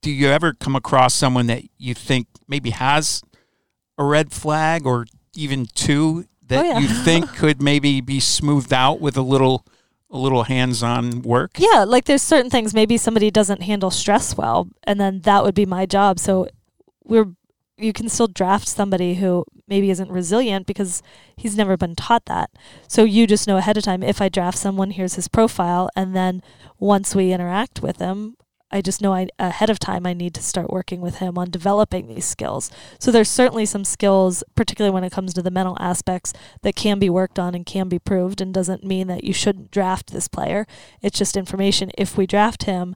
do 0.00 0.10
you 0.10 0.28
ever 0.28 0.52
come 0.52 0.76
across 0.76 1.14
someone 1.14 1.46
that 1.46 1.62
you 1.76 1.94
think 1.94 2.26
maybe 2.46 2.70
has 2.70 3.22
a 3.96 4.04
red 4.04 4.32
flag 4.32 4.86
or 4.86 5.06
even 5.34 5.66
two 5.74 6.24
that 6.46 6.64
oh, 6.64 6.68
yeah. 6.68 6.78
you 6.78 6.88
think 6.88 7.28
could 7.36 7.60
maybe 7.60 8.00
be 8.00 8.20
smoothed 8.20 8.72
out 8.72 9.00
with 9.00 9.16
a 9.16 9.22
little 9.22 9.64
a 10.10 10.16
little 10.16 10.44
hands-on 10.44 11.20
work? 11.20 11.50
Yeah, 11.58 11.84
like 11.86 12.06
there's 12.06 12.22
certain 12.22 12.50
things 12.50 12.72
maybe 12.72 12.96
somebody 12.96 13.30
doesn't 13.30 13.62
handle 13.62 13.90
stress 13.90 14.36
well 14.36 14.68
and 14.84 14.98
then 14.98 15.20
that 15.22 15.44
would 15.44 15.54
be 15.54 15.66
my 15.66 15.84
job. 15.84 16.18
So 16.18 16.48
we're 17.08 17.34
you 17.78 17.92
can 17.92 18.08
still 18.08 18.26
draft 18.26 18.66
somebody 18.66 19.14
who 19.14 19.44
maybe 19.68 19.90
isn't 19.90 20.10
resilient 20.10 20.66
because 20.66 21.00
he's 21.36 21.56
never 21.56 21.76
been 21.76 21.94
taught 21.94 22.24
that. 22.26 22.50
So 22.88 23.04
you 23.04 23.26
just 23.26 23.46
know 23.46 23.56
ahead 23.56 23.76
of 23.76 23.84
time 23.84 24.02
if 24.02 24.20
I 24.20 24.28
draft 24.28 24.58
someone, 24.58 24.90
here's 24.90 25.14
his 25.14 25.28
profile, 25.28 25.88
and 25.94 26.14
then 26.14 26.42
once 26.78 27.14
we 27.14 27.32
interact 27.32 27.80
with 27.80 27.98
him, 27.98 28.36
I 28.70 28.82
just 28.82 29.00
know 29.00 29.14
I 29.14 29.28
ahead 29.38 29.70
of 29.70 29.78
time 29.78 30.06
I 30.06 30.12
need 30.12 30.34
to 30.34 30.42
start 30.42 30.70
working 30.70 31.00
with 31.00 31.16
him 31.16 31.38
on 31.38 31.50
developing 31.50 32.06
these 32.06 32.26
skills. 32.26 32.70
So 32.98 33.10
there's 33.10 33.30
certainly 33.30 33.64
some 33.64 33.84
skills, 33.84 34.44
particularly 34.54 34.92
when 34.92 35.04
it 35.04 35.12
comes 35.12 35.32
to 35.34 35.42
the 35.42 35.50
mental 35.50 35.76
aspects, 35.80 36.34
that 36.62 36.76
can 36.76 36.98
be 36.98 37.08
worked 37.08 37.38
on 37.38 37.54
and 37.54 37.64
can 37.64 37.88
be 37.88 37.98
proved 37.98 38.42
and 38.42 38.52
doesn't 38.52 38.84
mean 38.84 39.06
that 39.06 39.24
you 39.24 39.32
shouldn't 39.32 39.70
draft 39.70 40.12
this 40.12 40.28
player. 40.28 40.66
It's 41.00 41.18
just 41.18 41.36
information. 41.36 41.90
If 41.96 42.18
we 42.18 42.26
draft 42.26 42.64
him 42.64 42.94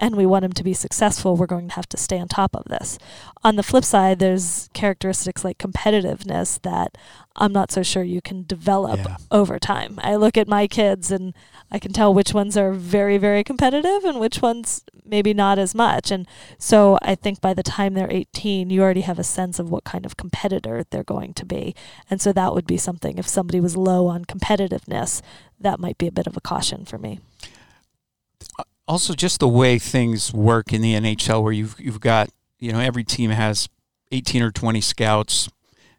and 0.00 0.16
we 0.16 0.24
want 0.24 0.44
him 0.44 0.52
to 0.54 0.64
be 0.64 0.72
successful, 0.72 1.36
we're 1.36 1.46
going 1.46 1.68
to 1.68 1.74
have 1.74 1.88
to 1.90 1.98
stay 1.98 2.18
on 2.18 2.26
top 2.26 2.56
of 2.56 2.64
this. 2.64 2.98
On 3.44 3.56
the 3.56 3.62
flip 3.62 3.84
side, 3.84 4.18
there's 4.18 4.70
characteristics 4.72 5.44
like 5.44 5.58
competitiveness 5.58 6.60
that 6.62 6.96
I'm 7.36 7.52
not 7.52 7.70
so 7.70 7.82
sure 7.82 8.02
you 8.02 8.22
can 8.22 8.44
develop 8.44 8.98
yeah. 8.98 9.18
over 9.30 9.58
time. 9.58 10.00
I 10.02 10.16
look 10.16 10.38
at 10.38 10.48
my 10.48 10.66
kids 10.66 11.10
and 11.10 11.34
I 11.70 11.78
can 11.78 11.92
tell 11.92 12.12
which 12.12 12.32
ones 12.32 12.56
are 12.56 12.72
very, 12.72 13.18
very 13.18 13.44
competitive 13.44 14.04
and 14.04 14.18
which 14.18 14.40
ones 14.40 14.82
maybe 15.04 15.34
not 15.34 15.58
as 15.58 15.74
much. 15.74 16.10
And 16.10 16.26
so 16.58 16.98
I 17.02 17.14
think 17.14 17.42
by 17.42 17.52
the 17.52 17.62
time 17.62 17.92
they're 17.92 18.10
18, 18.10 18.70
you 18.70 18.82
already 18.82 19.02
have 19.02 19.18
a 19.18 19.24
sense 19.24 19.58
of 19.58 19.70
what 19.70 19.84
kind 19.84 20.06
of 20.06 20.16
competitor 20.16 20.84
they're 20.90 21.04
going 21.04 21.34
to 21.34 21.44
be. 21.44 21.74
And 22.08 22.22
so 22.22 22.32
that 22.32 22.54
would 22.54 22.66
be 22.66 22.78
something, 22.78 23.18
if 23.18 23.28
somebody 23.28 23.60
was 23.60 23.76
low 23.76 24.06
on 24.06 24.24
competitiveness, 24.24 25.20
that 25.60 25.78
might 25.78 25.98
be 25.98 26.06
a 26.06 26.12
bit 26.12 26.26
of 26.26 26.38
a 26.38 26.40
caution 26.40 26.86
for 26.86 26.96
me 26.96 27.20
uh, 28.58 28.64
also 28.90 29.14
just 29.14 29.38
the 29.38 29.48
way 29.48 29.78
things 29.78 30.34
work 30.34 30.72
in 30.72 30.82
the 30.82 30.94
NHL, 30.94 31.44
where 31.44 31.52
you've 31.52 31.78
you've 31.78 32.00
got 32.00 32.28
you 32.58 32.72
know 32.72 32.80
every 32.80 33.04
team 33.04 33.30
has 33.30 33.68
eighteen 34.10 34.42
or 34.42 34.50
twenty 34.50 34.80
scouts. 34.80 35.48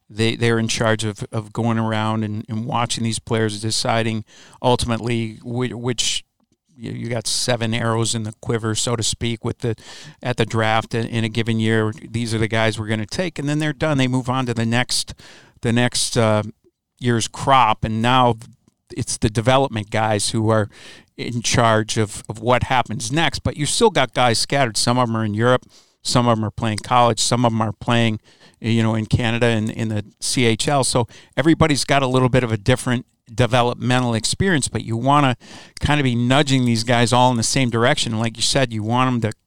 They 0.10 0.36
they're 0.36 0.60
in 0.60 0.67
charge 0.67 1.06
of, 1.06 1.25
of 1.32 1.54
going 1.54 1.80
around 1.80 2.25
and, 2.25 2.45
and 2.49 2.65
watching 2.65 3.06
these 3.06 3.17
players, 3.17 3.62
deciding 3.62 4.25
ultimately 4.62 5.39
which, 5.41 5.71
which 5.71 6.25
you, 6.75 6.91
you 6.91 7.08
got 7.08 7.27
seven 7.27 7.73
arrows 7.73 8.13
in 8.13 8.23
the 8.23 8.34
quiver, 8.41 8.75
so 8.75 8.97
to 8.97 9.04
speak, 9.04 9.45
with 9.45 9.60
the 9.60 9.75
at 10.21 10.36
the 10.36 10.45
draft 10.45 10.93
in, 10.93 11.08
in 11.08 11.23
a 11.23 11.30
given 11.30 11.62
year. 11.62 11.93
These 11.93 12.34
are 12.34 12.39
the 12.39 12.49
guys 12.49 12.77
we're 12.77 12.88
going 12.88 12.99
to 12.99 13.06
take, 13.06 13.39
and 13.39 13.47
then 13.47 13.60
they're 13.60 13.71
done. 13.71 13.97
They 13.97 14.10
move 14.10 14.30
on 14.30 14.45
to 14.47 14.54
the 14.54 14.65
next 14.65 15.13
the 15.62 15.71
next 15.71 16.17
uh, 16.17 16.43
year's 16.99 17.30
crop, 17.30 17.86
and 17.86 18.01
now 18.01 18.36
it's 18.97 19.17
the 19.17 19.30
development 19.30 19.89
guys 19.89 20.32
who 20.32 20.49
are 20.49 20.69
in 21.17 21.41
charge 21.41 21.97
of, 21.97 22.24
of 22.30 22.39
what 22.39 22.63
happens 22.63 23.12
next. 23.12 23.39
But 23.39 23.58
you 23.58 23.65
still 23.65 23.89
got 23.89 24.13
guys 24.13 24.39
scattered. 24.39 24.78
Some 24.78 24.97
of 24.97 25.08
them 25.08 25.17
are 25.17 25.26
in 25.26 25.34
Europe, 25.34 25.65
some 26.02 26.28
of 26.28 26.38
them 26.38 26.45
are 26.45 26.52
playing 26.52 26.80
college, 26.80 27.19
some 27.19 27.45
of 27.45 27.52
them 27.52 27.62
are 27.62 27.74
playing, 27.74 28.19
you 28.60 28.82
know, 28.82 28.95
in 28.95 29.06
Canada 29.06 29.47
and 29.47 29.69
in 29.69 29.89
the 29.89 30.04
CHL. 30.21 30.86
So 30.86 31.08
everybody's 31.38 31.86
got 31.86 32.02
a 32.02 32.08
little 32.08 32.30
bit 32.30 32.43
of 32.43 32.52
a 32.52 32.58
different 32.58 33.06
developmental 33.34 34.13
experience, 34.13 34.67
but 34.67 34.84
you 34.84 34.97
want 34.97 35.26
to 35.26 35.47
kind 35.86 36.00
of 36.00 36.04
be 36.04 36.15
nudging 36.15 36.65
these 36.65 36.84
guys 36.84 37.13
all 37.13 37.32
in 37.32 37.38
the 37.38 37.43
same 37.43 37.69
direction. 37.69 38.19
Like 38.19 38.36
you 38.36 38.43
said, 38.43 38.74
you 38.74 38.84
want 38.84 39.21
them 39.21 39.32
to 39.32 39.38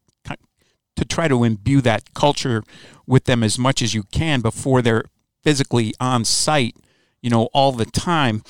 to 0.97 1.05
try 1.05 1.29
to 1.29 1.45
imbue 1.45 1.81
that 1.81 2.15
culture 2.15 2.63
with 3.07 3.25
them 3.25 3.43
as 3.43 3.59
much 3.59 3.83
as 3.83 3.95
you 3.95 4.05
can 4.05 4.41
before 4.41 4.81
they're 4.83 5.05
physically 5.43 5.93
on 6.01 6.25
site, 6.25 6.77
you 7.21 7.31
know, 7.31 7.49
all 7.53 7.73
the 7.73 7.85
time. 7.85 8.43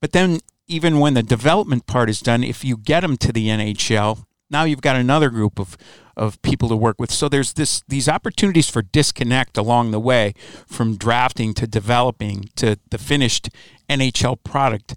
But 0.00 0.12
then 0.12 0.40
even 0.68 1.00
when 1.00 1.14
the 1.14 1.22
development 1.22 1.86
part 1.86 2.10
is 2.10 2.20
done, 2.20 2.44
if 2.44 2.64
you 2.64 2.76
get 2.76 3.00
them 3.00 3.16
to 3.16 3.32
the 3.32 3.48
NHL, 3.48 4.24
now 4.50 4.64
you've 4.64 4.82
got 4.82 4.96
another 4.96 5.30
group 5.30 5.58
of 5.58 5.76
of 6.16 6.42
people 6.42 6.68
to 6.68 6.74
work 6.76 6.96
with. 6.98 7.12
So 7.12 7.28
there's 7.28 7.52
this 7.52 7.82
these 7.88 8.08
opportunities 8.08 8.68
for 8.68 8.82
disconnect 8.82 9.56
along 9.56 9.92
the 9.92 10.00
way 10.00 10.34
from 10.66 10.96
drafting 10.96 11.54
to 11.54 11.66
developing 11.66 12.50
to 12.56 12.78
the 12.90 12.98
finished 12.98 13.48
NHL 13.88 14.42
product. 14.42 14.94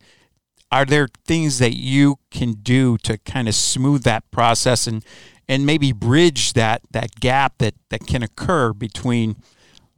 Are 0.71 0.85
there 0.85 1.09
things 1.25 1.59
that 1.59 1.75
you 1.75 2.17
can 2.31 2.53
do 2.53 2.97
to 2.99 3.17
kind 3.19 3.47
of 3.47 3.55
smooth 3.55 4.03
that 4.03 4.29
process 4.31 4.87
and 4.87 5.05
and 5.47 5.65
maybe 5.65 5.91
bridge 5.91 6.53
that 6.53 6.81
that 6.91 7.19
gap 7.19 7.59
that 7.59 7.75
that 7.89 8.07
can 8.07 8.23
occur 8.23 8.73
between 8.73 9.35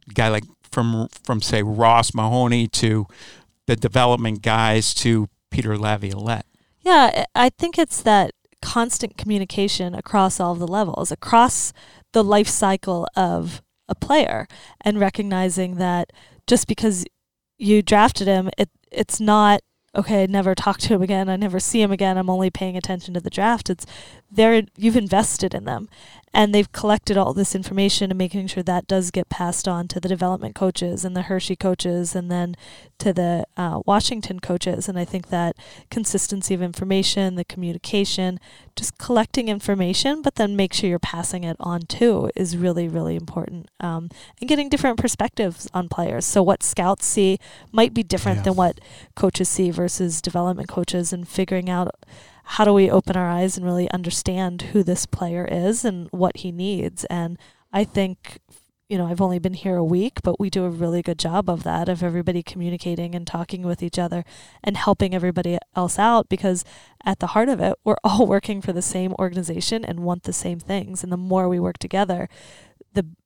a 0.08 0.12
guy 0.12 0.28
like 0.28 0.44
from 0.70 1.08
from 1.22 1.40
say 1.40 1.62
Ross 1.62 2.12
Mahoney 2.12 2.68
to 2.68 3.06
the 3.66 3.76
development 3.76 4.42
guys 4.42 4.92
to 4.94 5.28
Peter 5.54 5.78
Laviolette? 5.78 6.46
Yeah, 6.80 7.26
I 7.36 7.48
think 7.48 7.78
it's 7.78 8.02
that 8.02 8.32
constant 8.60 9.16
communication 9.16 9.94
across 9.94 10.40
all 10.40 10.52
of 10.52 10.58
the 10.58 10.66
levels, 10.66 11.12
across 11.12 11.72
the 12.12 12.24
life 12.24 12.48
cycle 12.48 13.06
of 13.14 13.62
a 13.88 13.94
player, 13.94 14.48
and 14.80 14.98
recognizing 14.98 15.76
that 15.76 16.12
just 16.48 16.66
because 16.66 17.04
you 17.56 17.82
drafted 17.82 18.26
him, 18.26 18.50
it 18.58 18.68
it's 18.90 19.20
not 19.20 19.60
okay, 19.96 20.24
I 20.24 20.26
never 20.26 20.56
talk 20.56 20.78
to 20.78 20.94
him 20.94 21.02
again, 21.02 21.28
I 21.28 21.36
never 21.36 21.60
see 21.60 21.80
him 21.80 21.92
again, 21.92 22.18
I'm 22.18 22.28
only 22.28 22.50
paying 22.50 22.76
attention 22.76 23.14
to 23.14 23.20
the 23.20 23.30
draft. 23.30 23.70
It's 23.70 23.86
there 24.28 24.62
you've 24.76 24.96
invested 24.96 25.54
in 25.54 25.66
them 25.66 25.88
and 26.34 26.52
they've 26.52 26.72
collected 26.72 27.16
all 27.16 27.32
this 27.32 27.54
information 27.54 28.10
and 28.10 28.18
making 28.18 28.48
sure 28.48 28.64
that 28.64 28.88
does 28.88 29.12
get 29.12 29.28
passed 29.28 29.68
on 29.68 29.86
to 29.86 30.00
the 30.00 30.08
development 30.08 30.56
coaches 30.56 31.04
and 31.04 31.16
the 31.16 31.22
Hershey 31.22 31.54
coaches 31.54 32.16
and 32.16 32.28
then 32.28 32.56
to 32.98 33.12
the 33.12 33.46
uh, 33.56 33.80
Washington 33.86 34.40
coaches. 34.40 34.88
And 34.88 34.98
I 34.98 35.04
think 35.04 35.28
that 35.28 35.54
consistency 35.90 36.52
of 36.52 36.60
information, 36.60 37.36
the 37.36 37.44
communication, 37.44 38.40
just 38.74 38.98
collecting 38.98 39.48
information, 39.48 40.22
but 40.22 40.34
then 40.34 40.56
make 40.56 40.74
sure 40.74 40.90
you're 40.90 40.98
passing 40.98 41.44
it 41.44 41.56
on 41.60 41.82
too 41.82 42.28
is 42.34 42.56
really, 42.56 42.88
really 42.88 43.14
important. 43.14 43.70
Um, 43.78 44.10
and 44.40 44.48
getting 44.48 44.68
different 44.68 44.98
perspectives 44.98 45.68
on 45.72 45.88
players. 45.88 46.26
So 46.26 46.42
what 46.42 46.64
scouts 46.64 47.06
see 47.06 47.38
might 47.70 47.94
be 47.94 48.02
different 48.02 48.38
yeah. 48.38 48.44
than 48.44 48.54
what 48.56 48.80
coaches 49.14 49.48
see 49.48 49.70
versus 49.70 50.20
development 50.20 50.68
coaches 50.68 51.12
and 51.12 51.28
figuring 51.28 51.70
out 51.70 51.94
how 52.44 52.64
do 52.64 52.72
we 52.72 52.90
open 52.90 53.16
our 53.16 53.28
eyes 53.28 53.56
and 53.56 53.66
really 53.66 53.90
understand 53.90 54.62
who 54.62 54.82
this 54.82 55.06
player 55.06 55.46
is 55.50 55.84
and 55.84 56.08
what 56.10 56.38
he 56.38 56.52
needs? 56.52 57.04
And 57.06 57.38
I 57.72 57.84
think, 57.84 58.38
you 58.88 58.98
know, 58.98 59.06
I've 59.06 59.20
only 59.20 59.38
been 59.38 59.54
here 59.54 59.76
a 59.76 59.84
week, 59.84 60.20
but 60.22 60.38
we 60.38 60.50
do 60.50 60.64
a 60.64 60.70
really 60.70 61.02
good 61.02 61.18
job 61.18 61.48
of 61.48 61.62
that, 61.62 61.88
of 61.88 62.02
everybody 62.02 62.42
communicating 62.42 63.14
and 63.14 63.26
talking 63.26 63.62
with 63.62 63.82
each 63.82 63.98
other 63.98 64.24
and 64.62 64.76
helping 64.76 65.14
everybody 65.14 65.58
else 65.74 65.98
out 65.98 66.28
because 66.28 66.64
at 67.04 67.18
the 67.18 67.28
heart 67.28 67.48
of 67.48 67.60
it, 67.60 67.76
we're 67.82 67.96
all 68.04 68.26
working 68.26 68.60
for 68.60 68.72
the 68.72 68.82
same 68.82 69.14
organization 69.18 69.84
and 69.84 70.00
want 70.00 70.24
the 70.24 70.32
same 70.32 70.60
things. 70.60 71.02
And 71.02 71.10
the 71.10 71.16
more 71.16 71.48
we 71.48 71.58
work 71.58 71.78
together, 71.78 72.28
the 72.73 72.73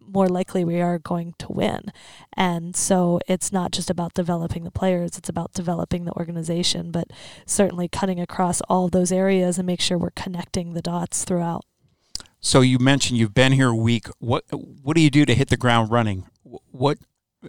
more 0.08 0.28
likely 0.28 0.64
we 0.64 0.80
are 0.80 0.98
going 0.98 1.34
to 1.38 1.52
win. 1.52 1.92
And 2.36 2.74
so 2.74 3.20
it's 3.28 3.52
not 3.52 3.72
just 3.72 3.90
about 3.90 4.14
developing 4.14 4.64
the 4.64 4.70
players, 4.70 5.18
it's 5.18 5.28
about 5.28 5.52
developing 5.52 6.04
the 6.04 6.12
organization, 6.12 6.90
but 6.90 7.08
certainly 7.46 7.88
cutting 7.88 8.20
across 8.20 8.60
all 8.62 8.88
those 8.88 9.12
areas 9.12 9.58
and 9.58 9.66
make 9.66 9.80
sure 9.80 9.98
we're 9.98 10.10
connecting 10.10 10.72
the 10.72 10.82
dots 10.82 11.24
throughout. 11.24 11.64
So 12.40 12.60
you 12.60 12.78
mentioned 12.78 13.18
you've 13.18 13.34
been 13.34 13.52
here 13.52 13.68
a 13.68 13.76
week. 13.76 14.06
What 14.18 14.44
what 14.50 14.94
do 14.94 15.02
you 15.02 15.10
do 15.10 15.24
to 15.24 15.34
hit 15.34 15.48
the 15.48 15.56
ground 15.56 15.90
running? 15.90 16.24
What 16.70 16.98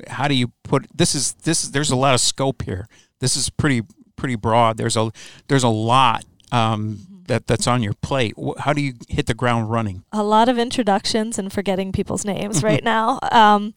how 0.07 0.27
do 0.27 0.33
you 0.33 0.51
put 0.63 0.87
this 0.95 1.13
is 1.13 1.33
this 1.33 1.63
is 1.63 1.71
there's 1.71 1.91
a 1.91 1.95
lot 1.95 2.15
of 2.15 2.21
scope 2.21 2.63
here. 2.63 2.87
This 3.19 3.35
is 3.35 3.49
pretty 3.49 3.83
pretty 4.15 4.35
broad. 4.35 4.77
There's 4.77 4.97
a 4.97 5.11
there's 5.47 5.63
a 5.63 5.69
lot 5.69 6.25
um, 6.51 7.18
that 7.29 7.47
that's 7.47 7.67
on 7.67 7.81
your 7.81 7.93
plate. 7.93 8.33
How 8.59 8.73
do 8.73 8.81
you 8.81 8.95
hit 9.07 9.27
the 9.27 9.33
ground 9.33 9.71
running? 9.71 10.03
A 10.11 10.23
lot 10.23 10.49
of 10.49 10.59
introductions 10.59 11.39
and 11.39 11.51
forgetting 11.51 11.93
people's 11.93 12.25
names 12.25 12.61
right 12.69 12.83
now. 12.83 13.19
Um, 13.31 13.73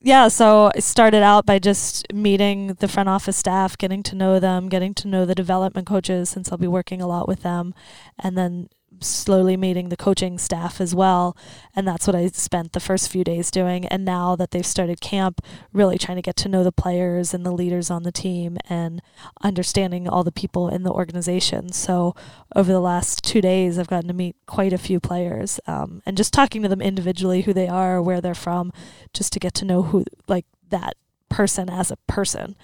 yeah, 0.00 0.28
so 0.28 0.70
I 0.74 0.80
started 0.80 1.22
out 1.22 1.46
by 1.46 1.58
just 1.58 2.12
meeting 2.12 2.74
the 2.74 2.88
front 2.88 3.08
office 3.08 3.36
staff, 3.36 3.78
getting 3.78 4.02
to 4.04 4.14
know 4.14 4.38
them, 4.38 4.68
getting 4.68 4.94
to 4.94 5.08
know 5.08 5.24
the 5.24 5.34
development 5.34 5.86
coaches 5.86 6.28
since 6.28 6.50
I'll 6.50 6.58
be 6.58 6.66
working 6.66 7.00
a 7.00 7.06
lot 7.06 7.26
with 7.26 7.42
them, 7.42 7.74
and 8.18 8.36
then 8.36 8.68
slowly 9.00 9.56
meeting 9.56 9.88
the 9.88 9.96
coaching 9.96 10.38
staff 10.38 10.80
as 10.80 10.94
well. 10.94 11.36
And 11.74 11.86
that's 11.86 12.06
what 12.06 12.16
I 12.16 12.26
spent 12.28 12.72
the 12.72 12.80
first 12.80 13.10
few 13.10 13.24
days 13.24 13.50
doing. 13.50 13.86
And 13.86 14.04
now 14.04 14.36
that 14.36 14.50
they've 14.50 14.66
started 14.66 15.00
camp, 15.00 15.40
really 15.72 15.98
trying 15.98 16.16
to 16.16 16.22
get 16.22 16.36
to 16.36 16.48
know 16.48 16.64
the 16.64 16.72
players 16.72 17.34
and 17.34 17.44
the 17.44 17.50
leaders 17.50 17.90
on 17.90 18.02
the 18.02 18.12
team 18.12 18.56
and 18.68 19.02
understanding 19.42 20.08
all 20.08 20.24
the 20.24 20.32
people 20.32 20.68
in 20.68 20.82
the 20.82 20.92
organization. 20.92 21.72
So 21.72 22.14
over 22.54 22.72
the 22.72 22.80
last 22.80 23.22
two 23.24 23.40
days, 23.40 23.78
I've 23.78 23.88
gotten 23.88 24.08
to 24.08 24.14
meet 24.14 24.36
quite 24.46 24.72
a 24.72 24.78
few 24.78 25.00
players 25.00 25.60
um, 25.66 26.02
and 26.06 26.16
just 26.16 26.32
talking 26.32 26.62
to 26.62 26.68
them 26.68 26.80
individually, 26.80 27.42
who 27.42 27.52
they 27.52 27.68
are, 27.68 28.00
where 28.00 28.20
they're 28.20 28.34
from, 28.34 28.72
just 29.12 29.32
to 29.32 29.38
get 29.38 29.54
to 29.54 29.64
know 29.64 29.82
who, 29.82 30.04
like, 30.28 30.46
that 30.70 30.96
person 31.28 31.68
as 31.68 31.90
a 31.90 31.96
person. 32.06 32.56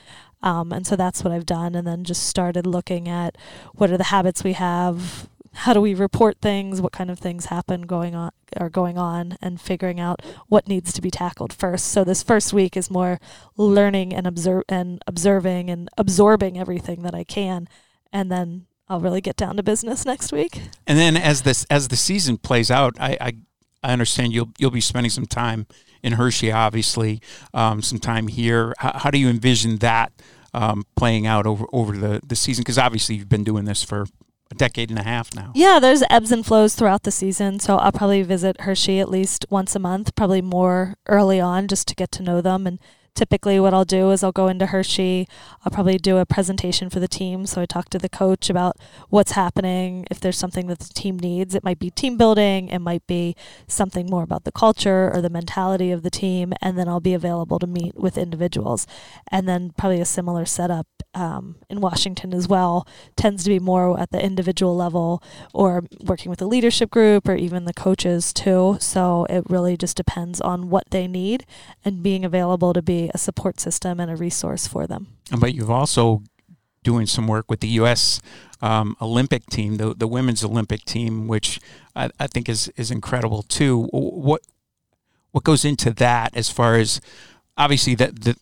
Um, 0.43 0.73
and 0.73 0.87
so 0.87 0.97
that's 0.97 1.23
what 1.23 1.33
I've 1.33 1.47
done. 1.47 1.75
And 1.75 1.87
then 1.87 2.05
just 2.05 2.25
started 2.25 2.67
looking 2.67 3.09
at 3.09 3.37
what 3.75 3.91
are 3.91 3.97
the 3.97 4.05
habits 4.05 4.43
we 4.43 4.55
have, 4.55 5.29
how 5.55 5.73
do 5.75 5.81
we 5.81 5.95
report 5.95 6.39
things, 6.41 6.81
what 6.81 6.93
kind 6.93 7.11
of 7.11 7.19
things 7.19 7.47
happen 7.47 7.83
going 7.83 8.15
on 8.15 8.31
are 8.57 8.71
going 8.71 8.99
on 8.99 9.37
and 9.41 9.61
figuring 9.61 9.99
out 9.99 10.21
what 10.49 10.69
needs 10.69 10.93
to 10.93 11.01
be 11.01 11.11
tackled 11.11 11.53
first. 11.53 11.87
So 11.87 12.05
this 12.05 12.23
first 12.23 12.53
week 12.53 12.77
is 12.77 12.91
more 12.91 13.19
learning 13.57 14.13
and 14.15 14.27
observe 14.27 14.65
and 14.69 15.03
observing 15.07 15.71
and 15.71 15.89
absorbing 15.97 16.59
everything 16.59 17.03
that 17.03 17.15
I 17.15 17.25
can 17.25 17.69
and 18.13 18.31
then 18.31 18.67
I'll 18.89 19.01
really 19.01 19.21
get 19.21 19.37
down 19.37 19.57
to 19.57 19.63
business 19.63 20.05
next 20.07 20.33
week. 20.33 20.61
And 20.87 20.99
then 20.99 21.17
as 21.17 21.43
this 21.43 21.65
as 21.71 21.89
the 21.89 21.97
season 21.97 22.37
plays 22.37 22.71
out, 22.71 22.97
I 23.01 23.17
I, 23.21 23.33
I 23.83 23.93
understand 23.93 24.33
you'll 24.33 24.51
you'll 24.59 24.71
be 24.71 24.81
spending 24.81 25.11
some 25.11 25.27
time 25.27 25.67
in 26.03 26.15
Hershey, 26.15 26.51
obviously, 26.51 27.21
um, 27.55 27.81
some 27.81 28.01
time 28.01 28.27
here. 28.27 28.75
How, 28.79 28.99
how, 28.99 29.11
do 29.11 29.19
you 29.19 29.29
envision 29.29 29.77
that 29.79 30.13
um, 30.53 30.83
playing 30.97 31.27
out 31.27 31.47
over 31.47 31.65
over 31.73 31.97
the 31.97 32.21
the 32.27 32.37
season? 32.37 32.63
Because 32.63 32.79
obviously 32.79 33.17
you've 33.17 33.29
been 33.29 33.45
doing 33.45 33.65
this 33.65 33.83
for 33.83 34.07
a 34.53 34.55
decade 34.55 34.91
and 34.91 34.99
a 34.99 35.03
half 35.03 35.35
now. 35.35 35.51
Yeah, 35.55 35.81
there's 35.81 36.03
ebbs 36.09 36.31
and 36.31 36.45
flows 36.47 36.75
throughout 36.75 37.03
the 37.03 37.11
season. 37.11 37.59
So 37.59 37.77
I'll 37.77 37.93
probably 37.93 38.23
visit 38.23 38.61
Hershey 38.61 39.01
at 39.01 39.09
least 39.09 39.47
once 39.51 39.75
a 39.75 39.79
month, 39.79 40.15
probably 40.15 40.43
more 40.43 40.95
early 41.09 41.41
on 41.41 41.69
just 41.69 41.89
to 41.89 41.95
get 41.95 42.13
to 42.13 42.23
know 42.23 42.41
them 42.41 42.67
and 42.67 42.79
typically 43.15 43.61
what 43.61 43.75
I'll 43.75 43.85
do 43.85 44.11
is 44.11 44.23
I'll 44.23 44.33
go 44.33 44.49
into 44.49 44.67
Hershey. 44.67 45.29
I'll 45.65 45.73
probably 45.73 45.99
do 45.99 46.19
a 46.19 46.27
presentation 46.27 46.89
for 46.89 47.01
the 47.01 47.09
team. 47.09 47.47
So 47.47 47.61
I 47.61 47.67
talk 47.67 47.89
to 47.91 47.99
the 47.99 48.09
coach 48.09 48.49
about 48.49 48.77
what's 49.09 49.33
happening, 49.33 50.07
if 50.11 50.21
there's 50.21 50.39
something 50.39 50.67
that 50.69 50.79
the 50.81 50.95
team 50.95 51.19
needs. 51.19 51.55
It 51.55 51.65
might 51.65 51.79
be 51.79 51.91
team 51.91 52.17
building, 52.17 52.69
it 52.69 52.79
might 52.79 53.07
be 53.07 53.37
something 53.67 54.07
more 54.07 54.23
about 54.23 54.45
the 54.45 54.53
culture 54.53 55.11
or 55.13 55.21
the 55.21 55.31
mentality 55.31 55.91
of 55.91 56.03
the 56.03 56.11
team. 56.11 56.53
And 56.63 56.79
then 56.79 56.89
I'll 56.89 57.01
be 57.01 57.15
available 57.15 57.59
to 57.59 57.67
meet 57.67 57.97
with 57.97 58.17
individuals. 58.17 58.87
And 59.31 59.49
then 59.49 59.73
probably 59.77 60.01
a 60.01 60.07
similar 60.07 60.45
setup 60.45 60.87
um, 61.15 61.57
in 61.69 61.81
Washington 61.81 62.33
as 62.33 62.49
well 62.49 62.87
tends 63.17 63.45
to 63.45 63.51
be 63.51 63.59
more 63.59 63.99
at 63.99 64.11
the 64.11 64.25
individual 64.25 64.75
level 64.75 65.23
or 65.53 65.85
working 66.01 66.31
with 66.31 66.39
the 66.39 66.47
leadership 66.47 66.91
group 66.91 67.29
or 67.29 67.35
even 67.35 67.65
the 67.65 67.75
coaches 67.75 68.33
too. 68.33 68.77
So 68.81 69.27
it 69.29 69.45
really 69.49 69.77
just 69.77 69.97
depends 69.97 70.41
on 70.41 70.71
what 70.71 70.91
they 70.91 71.07
need 71.07 71.45
and 71.85 72.03
being 72.03 72.25
available 72.25 72.73
to 72.73 72.83
be 72.83 73.11
a 73.13 73.19
support 73.19 73.61
system 73.61 74.01
and 74.01 74.11
a 74.11 74.17
resource 74.17 74.67
for 74.67 74.87
them. 74.87 75.09
But 75.39 75.55
you've 75.55 75.71
also 75.71 76.23
doing 76.83 77.07
some 77.07 77.29
work 77.29 77.49
with 77.49 77.61
the 77.61 77.69
U.S. 77.69 78.21
Um, 78.61 78.97
Olympic 79.01 79.47
team, 79.47 79.77
the 79.77 79.95
the 79.95 80.07
women's 80.07 80.45
Olympic 80.45 80.85
team, 80.85 81.29
which 81.29 81.61
I, 81.95 82.11
I, 82.19 82.27
think 82.27 82.49
is 82.49 82.73
is 82.77 82.91
incredible 82.91 83.43
too. 83.43 83.85
What 83.93 84.43
what 85.33 85.45
goes 85.45 85.65
into 85.65 85.91
that 85.95 86.37
as 86.37 86.49
far 86.49 86.77
as 86.77 87.01
obviously 87.57 87.95
that 87.97 88.23
the 88.23 88.37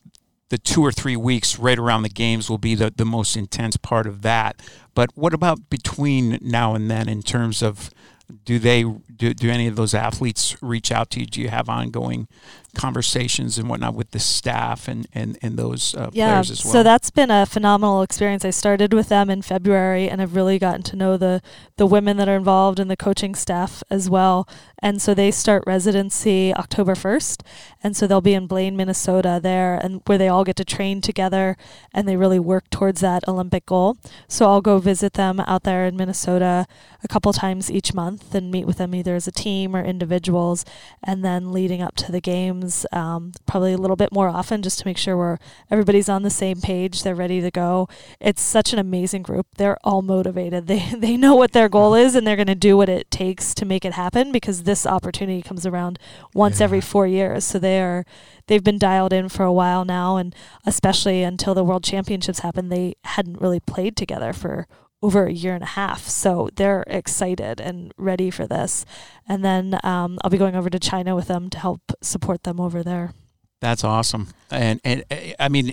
the 0.51 0.57
two 0.57 0.83
or 0.85 0.91
three 0.91 1.15
weeks 1.15 1.57
right 1.57 1.79
around 1.79 2.01
the 2.01 2.09
games 2.09 2.49
will 2.49 2.57
be 2.57 2.75
the, 2.75 2.91
the 2.93 3.05
most 3.05 3.37
intense 3.37 3.77
part 3.77 4.05
of 4.05 4.21
that. 4.21 4.61
But 4.93 5.09
what 5.15 5.33
about 5.33 5.69
between 5.69 6.37
now 6.41 6.75
and 6.75 6.91
then 6.91 7.07
in 7.07 7.23
terms 7.23 7.63
of 7.63 7.89
do 8.43 8.59
they 8.59 8.83
do, 8.83 9.33
do 9.33 9.49
any 9.49 9.67
of 9.67 9.77
those 9.77 9.93
athletes 9.93 10.61
reach 10.61 10.91
out 10.91 11.09
to 11.11 11.21
you? 11.21 11.25
Do 11.25 11.39
you 11.39 11.47
have 11.47 11.69
ongoing 11.69 12.27
conversations 12.75 13.57
and 13.57 13.67
whatnot 13.69 13.95
with 13.95 14.11
the 14.11 14.19
staff 14.19 14.87
and 14.87 15.07
and, 15.13 15.37
and 15.41 15.57
those 15.57 15.95
uh, 15.95 16.09
yeah, 16.13 16.33
players 16.33 16.51
as 16.51 16.63
well? 16.63 16.73
So 16.73 16.83
that's 16.83 17.09
been 17.09 17.31
a 17.31 17.45
phenomenal 17.45 18.01
experience. 18.01 18.45
I 18.45 18.49
started 18.49 18.93
with 18.93 19.09
them 19.09 19.29
in 19.29 19.41
February 19.41 20.09
and 20.09 20.21
I've 20.21 20.35
really 20.35 20.59
gotten 20.59 20.83
to 20.83 20.95
know 20.95 21.17
the 21.17 21.41
the 21.77 21.85
women 21.85 22.17
that 22.17 22.29
are 22.29 22.35
involved 22.35 22.79
and 22.79 22.89
the 22.89 22.97
coaching 22.97 23.35
staff 23.35 23.83
as 23.89 24.09
well. 24.09 24.47
And 24.79 25.01
so 25.01 25.13
they 25.13 25.31
start 25.31 25.63
residency 25.67 26.53
October 26.55 26.93
1st. 26.93 27.41
And 27.83 27.95
so 27.95 28.07
they'll 28.07 28.21
be 28.21 28.33
in 28.33 28.47
Blaine, 28.47 28.75
Minnesota 28.75 29.39
there 29.41 29.75
and 29.75 30.01
where 30.05 30.17
they 30.17 30.27
all 30.27 30.43
get 30.43 30.55
to 30.57 30.65
train 30.65 31.01
together 31.01 31.57
and 31.93 32.07
they 32.07 32.15
really 32.15 32.39
work 32.39 32.69
towards 32.69 33.01
that 33.01 33.27
Olympic 33.27 33.65
goal. 33.65 33.97
So 34.27 34.45
I'll 34.45 34.61
go 34.61 34.79
visit 34.79 35.13
them 35.13 35.39
out 35.41 35.63
there 35.63 35.85
in 35.85 35.95
Minnesota 35.95 36.65
a 37.03 37.07
couple 37.07 37.33
times 37.33 37.71
each 37.71 37.93
month 37.93 38.33
and 38.33 38.51
meet 38.51 38.65
with 38.65 38.77
them 38.77 38.95
either 38.95 39.15
as 39.15 39.27
a 39.27 39.31
team 39.31 39.75
or 39.75 39.83
individuals 39.83 40.65
and 41.03 41.23
then 41.23 41.51
leading 41.51 41.81
up 41.81 41.95
to 41.97 42.11
the 42.11 42.21
um, 42.91 43.31
probably 43.45 43.73
a 43.73 43.77
little 43.77 43.95
bit 43.95 44.11
more 44.11 44.27
often 44.29 44.61
just 44.61 44.79
to 44.79 44.87
make 44.87 44.97
sure 44.97 45.15
we're 45.17 45.37
everybody's 45.69 46.09
on 46.09 46.23
the 46.23 46.29
same 46.29 46.61
page 46.61 47.03
they're 47.03 47.15
ready 47.15 47.41
to 47.41 47.51
go. 47.51 47.87
It's 48.19 48.41
such 48.41 48.73
an 48.73 48.79
amazing 48.79 49.23
group. 49.23 49.47
They're 49.57 49.77
all 49.83 50.01
motivated. 50.01 50.67
They 50.71 50.79
they 50.97 51.17
know 51.17 51.35
what 51.35 51.51
their 51.51 51.69
goal 51.69 51.95
is 51.95 52.15
and 52.15 52.25
they're 52.25 52.35
going 52.35 52.47
to 52.47 52.55
do 52.55 52.77
what 52.77 52.89
it 52.89 53.09
takes 53.11 53.53
to 53.55 53.65
make 53.65 53.85
it 53.85 53.93
happen 53.93 54.31
because 54.31 54.63
this 54.63 54.85
opportunity 54.85 55.41
comes 55.41 55.65
around 55.65 55.99
once 56.33 56.59
Yeah. 56.59 56.65
every 56.65 56.81
4 56.81 57.07
years. 57.07 57.43
So 57.45 57.59
they 57.59 57.81
are 57.81 58.05
they've 58.47 58.63
been 58.63 58.77
dialed 58.77 59.13
in 59.13 59.29
for 59.29 59.43
a 59.43 59.53
while 59.53 59.85
now 59.85 60.17
and 60.17 60.35
especially 60.65 61.23
until 61.23 61.53
the 61.53 61.63
world 61.63 61.83
championships 61.83 62.39
happened 62.39 62.71
they 62.71 62.95
hadn't 63.05 63.39
really 63.41 63.59
played 63.59 63.95
together 63.95 64.33
for 64.33 64.67
over 65.01 65.25
a 65.25 65.33
year 65.33 65.55
and 65.55 65.63
a 65.63 65.67
half. 65.67 66.07
So 66.07 66.49
they're 66.55 66.83
excited 66.87 67.59
and 67.59 67.93
ready 67.97 68.29
for 68.29 68.45
this. 68.45 68.85
And 69.27 69.43
then 69.43 69.79
um, 69.83 70.19
I'll 70.23 70.29
be 70.29 70.37
going 70.37 70.55
over 70.55 70.69
to 70.69 70.79
China 70.79 71.15
with 71.15 71.27
them 71.27 71.49
to 71.49 71.59
help 71.59 71.81
support 72.01 72.43
them 72.43 72.59
over 72.59 72.83
there. 72.83 73.13
That's 73.61 73.83
awesome, 73.83 74.29
and 74.49 74.81
and 74.83 75.03
uh, 75.11 75.15
I 75.39 75.47
mean, 75.47 75.71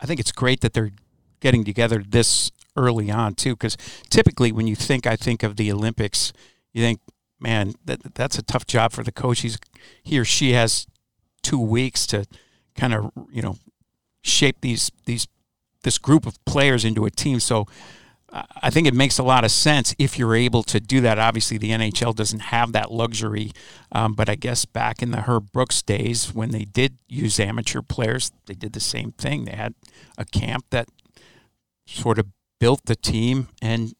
I 0.00 0.06
think 0.06 0.18
it's 0.18 0.32
great 0.32 0.60
that 0.62 0.72
they're 0.72 0.90
getting 1.38 1.64
together 1.64 2.02
this 2.06 2.50
early 2.76 3.12
on 3.12 3.34
too, 3.34 3.54
because 3.54 3.76
typically 4.10 4.50
when 4.50 4.66
you 4.66 4.74
think, 4.74 5.06
I 5.06 5.14
think 5.14 5.44
of 5.44 5.54
the 5.54 5.70
Olympics, 5.70 6.32
you 6.72 6.82
think, 6.82 7.00
man, 7.38 7.74
that 7.84 8.16
that's 8.16 8.38
a 8.38 8.42
tough 8.42 8.66
job 8.66 8.90
for 8.90 9.04
the 9.04 9.12
coach. 9.12 9.40
He's 9.40 9.56
he 10.02 10.18
or 10.18 10.24
she 10.24 10.54
has 10.54 10.88
two 11.42 11.60
weeks 11.60 12.08
to 12.08 12.26
kind 12.74 12.92
of 12.92 13.12
you 13.30 13.40
know 13.40 13.56
shape 14.22 14.56
these 14.60 14.90
these 15.04 15.28
this 15.84 15.98
group 15.98 16.26
of 16.26 16.44
players 16.44 16.84
into 16.84 17.04
a 17.04 17.10
team. 17.10 17.38
So. 17.38 17.66
I- 18.62 18.70
think 18.70 18.86
it 18.86 18.94
makes 18.94 19.18
a 19.18 19.22
lot 19.22 19.44
of 19.44 19.50
sense 19.50 19.94
if 19.98 20.18
you're 20.18 20.34
able 20.34 20.62
to 20.64 20.80
do 20.80 21.00
that. 21.00 21.18
Obviously, 21.18 21.58
the 21.58 21.70
NHL 21.70 22.14
doesn't 22.14 22.40
have 22.40 22.72
that 22.72 22.92
luxury 22.92 23.52
um, 23.92 24.14
but 24.14 24.28
I 24.28 24.34
guess 24.34 24.64
back 24.64 25.02
in 25.02 25.10
the 25.10 25.22
Herb 25.22 25.52
Brooks 25.52 25.82
days, 25.82 26.34
when 26.34 26.50
they 26.50 26.64
did 26.64 26.98
use 27.08 27.38
amateur 27.38 27.82
players, 27.82 28.32
they 28.46 28.54
did 28.54 28.72
the 28.72 28.80
same 28.80 29.12
thing. 29.12 29.44
They 29.44 29.56
had 29.56 29.74
a 30.18 30.24
camp 30.24 30.66
that 30.70 30.88
sort 31.86 32.18
of 32.18 32.26
built 32.58 32.82
the 32.86 32.96
team, 32.96 33.48
and 33.62 33.94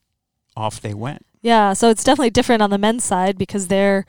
off 0.57 0.81
they 0.81 0.94
went. 0.94 1.25
Yeah, 1.40 1.72
so 1.72 1.88
it's 1.88 2.03
definitely 2.05 2.31
different 2.31 2.62
on 2.62 2.70
the 2.70 2.79
men's 2.79 3.05
side 3.05 3.38
because 3.38 3.68
they're 3.68 4.05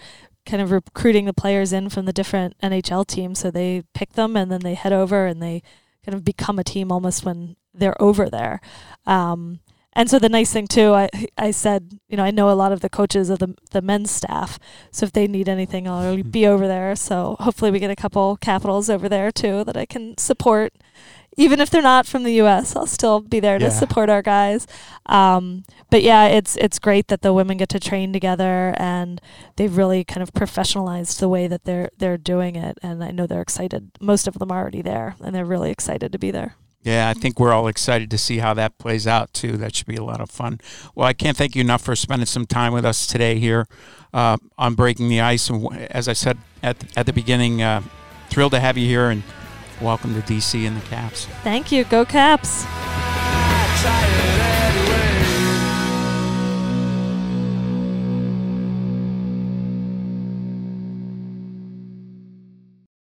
kind 0.45 0.61
of 0.61 0.71
recruiting 0.71 1.25
the 1.25 1.33
players 1.33 1.71
in 1.71 1.89
from 1.89 2.05
the 2.05 2.13
different 2.13 2.55
NHL 2.63 3.05
teams. 3.05 3.39
So 3.39 3.51
they 3.51 3.83
pick 3.93 4.13
them 4.13 4.35
and 4.35 4.51
then 4.51 4.61
they 4.61 4.73
head 4.73 4.93
over 4.93 5.25
and 5.25 5.41
they 5.41 5.61
kind 6.05 6.15
of 6.15 6.23
become 6.23 6.57
a 6.57 6.63
team 6.63 6.91
almost 6.91 7.25
when 7.25 7.57
they're 7.73 8.01
over 8.01 8.29
there. 8.29 8.61
Um, 9.05 9.59
and 9.97 10.11
so 10.11 10.19
the 10.19 10.29
nice 10.29 10.53
thing 10.53 10.67
too, 10.67 10.93
I 10.93 11.09
I 11.39 11.49
said, 11.49 11.99
you 12.07 12.17
know, 12.17 12.23
I 12.23 12.29
know 12.29 12.51
a 12.51 12.53
lot 12.53 12.71
of 12.71 12.81
the 12.81 12.89
coaches 12.89 13.31
of 13.31 13.39
the 13.39 13.55
the 13.71 13.81
men's 13.81 14.11
staff. 14.11 14.59
So 14.91 15.07
if 15.07 15.11
they 15.11 15.27
need 15.27 15.49
anything, 15.49 15.87
I'll 15.87 16.05
already 16.05 16.21
be 16.21 16.45
over 16.45 16.67
there. 16.67 16.95
So 16.95 17.35
hopefully 17.39 17.71
we 17.71 17.79
get 17.79 17.89
a 17.89 17.95
couple 17.95 18.37
capitals 18.37 18.91
over 18.91 19.09
there 19.09 19.31
too 19.31 19.63
that 19.63 19.75
I 19.75 19.87
can 19.87 20.15
support. 20.19 20.73
Even 21.35 21.59
if 21.59 21.71
they're 21.71 21.81
not 21.81 22.05
from 22.05 22.23
the 22.23 22.33
U.S., 22.33 22.75
I'll 22.75 22.87
still 22.87 23.21
be 23.21 23.39
there 23.39 23.59
to 23.59 23.69
support 23.71 24.09
our 24.09 24.21
guys. 24.21 24.65
Um, 25.07 25.65
but 25.89 26.03
yeah, 26.03 26.25
it's 26.27 26.55
it's 26.57 26.77
great 26.77 27.07
that 27.07 27.23
the 27.23 27.33
women 27.33 27.57
get 27.57 27.69
to 27.69 27.79
train 27.79 28.13
together, 28.13 28.75
and 28.77 29.19
they've 29.55 29.75
really 29.75 30.03
kind 30.03 30.21
of 30.21 30.31
professionalized 30.31 31.19
the 31.19 31.29
way 31.29 31.47
that 31.47 31.63
they're 31.65 31.89
they're 31.97 32.17
doing 32.17 32.55
it. 32.55 32.77
And 32.83 33.03
I 33.03 33.09
know 33.09 33.25
they're 33.25 33.41
excited. 33.41 33.91
Most 33.99 34.27
of 34.27 34.37
them 34.37 34.51
are 34.51 34.61
already 34.61 34.83
there, 34.83 35.15
and 35.23 35.33
they're 35.33 35.45
really 35.45 35.71
excited 35.71 36.11
to 36.11 36.19
be 36.19 36.29
there. 36.29 36.55
Yeah, 36.87 37.09
I 37.09 37.13
think 37.15 37.37
we're 37.37 37.51
all 37.51 37.67
excited 37.67 38.09
to 38.11 38.17
see 38.17 38.37
how 38.37 38.53
that 38.53 38.77
plays 38.77 39.05
out 39.05 39.33
too. 39.33 39.57
That 39.57 39.75
should 39.75 39.87
be 39.87 39.97
a 39.97 40.03
lot 40.05 40.21
of 40.21 40.29
fun. 40.29 40.61
Well, 40.95 41.05
I 41.05 41.11
can't 41.11 41.35
thank 41.35 41.53
you 41.53 41.59
enough 41.59 41.81
for 41.81 41.97
spending 41.97 42.27
some 42.27 42.45
time 42.45 42.71
with 42.71 42.85
us 42.85 43.05
today 43.05 43.39
here 43.39 43.67
uh, 44.13 44.37
on 44.57 44.73
Breaking 44.73 45.09
the 45.09 45.19
Ice. 45.19 45.49
And 45.49 45.75
as 45.91 46.07
I 46.07 46.13
said 46.13 46.37
at 46.63 46.77
at 46.95 47.05
the 47.05 47.11
beginning, 47.11 47.61
uh, 47.61 47.81
thrilled 48.29 48.53
to 48.53 48.61
have 48.61 48.77
you 48.77 48.87
here 48.87 49.09
and 49.09 49.23
welcome 49.81 50.13
to 50.13 50.21
DC 50.21 50.65
and 50.65 50.77
the 50.77 50.85
Caps. 50.85 51.25
Thank 51.43 51.73
you. 51.73 51.83
Go 51.83 52.05
Caps. 52.05 52.63
I 52.65 53.77
tried 53.81 54.31
it 54.31 54.36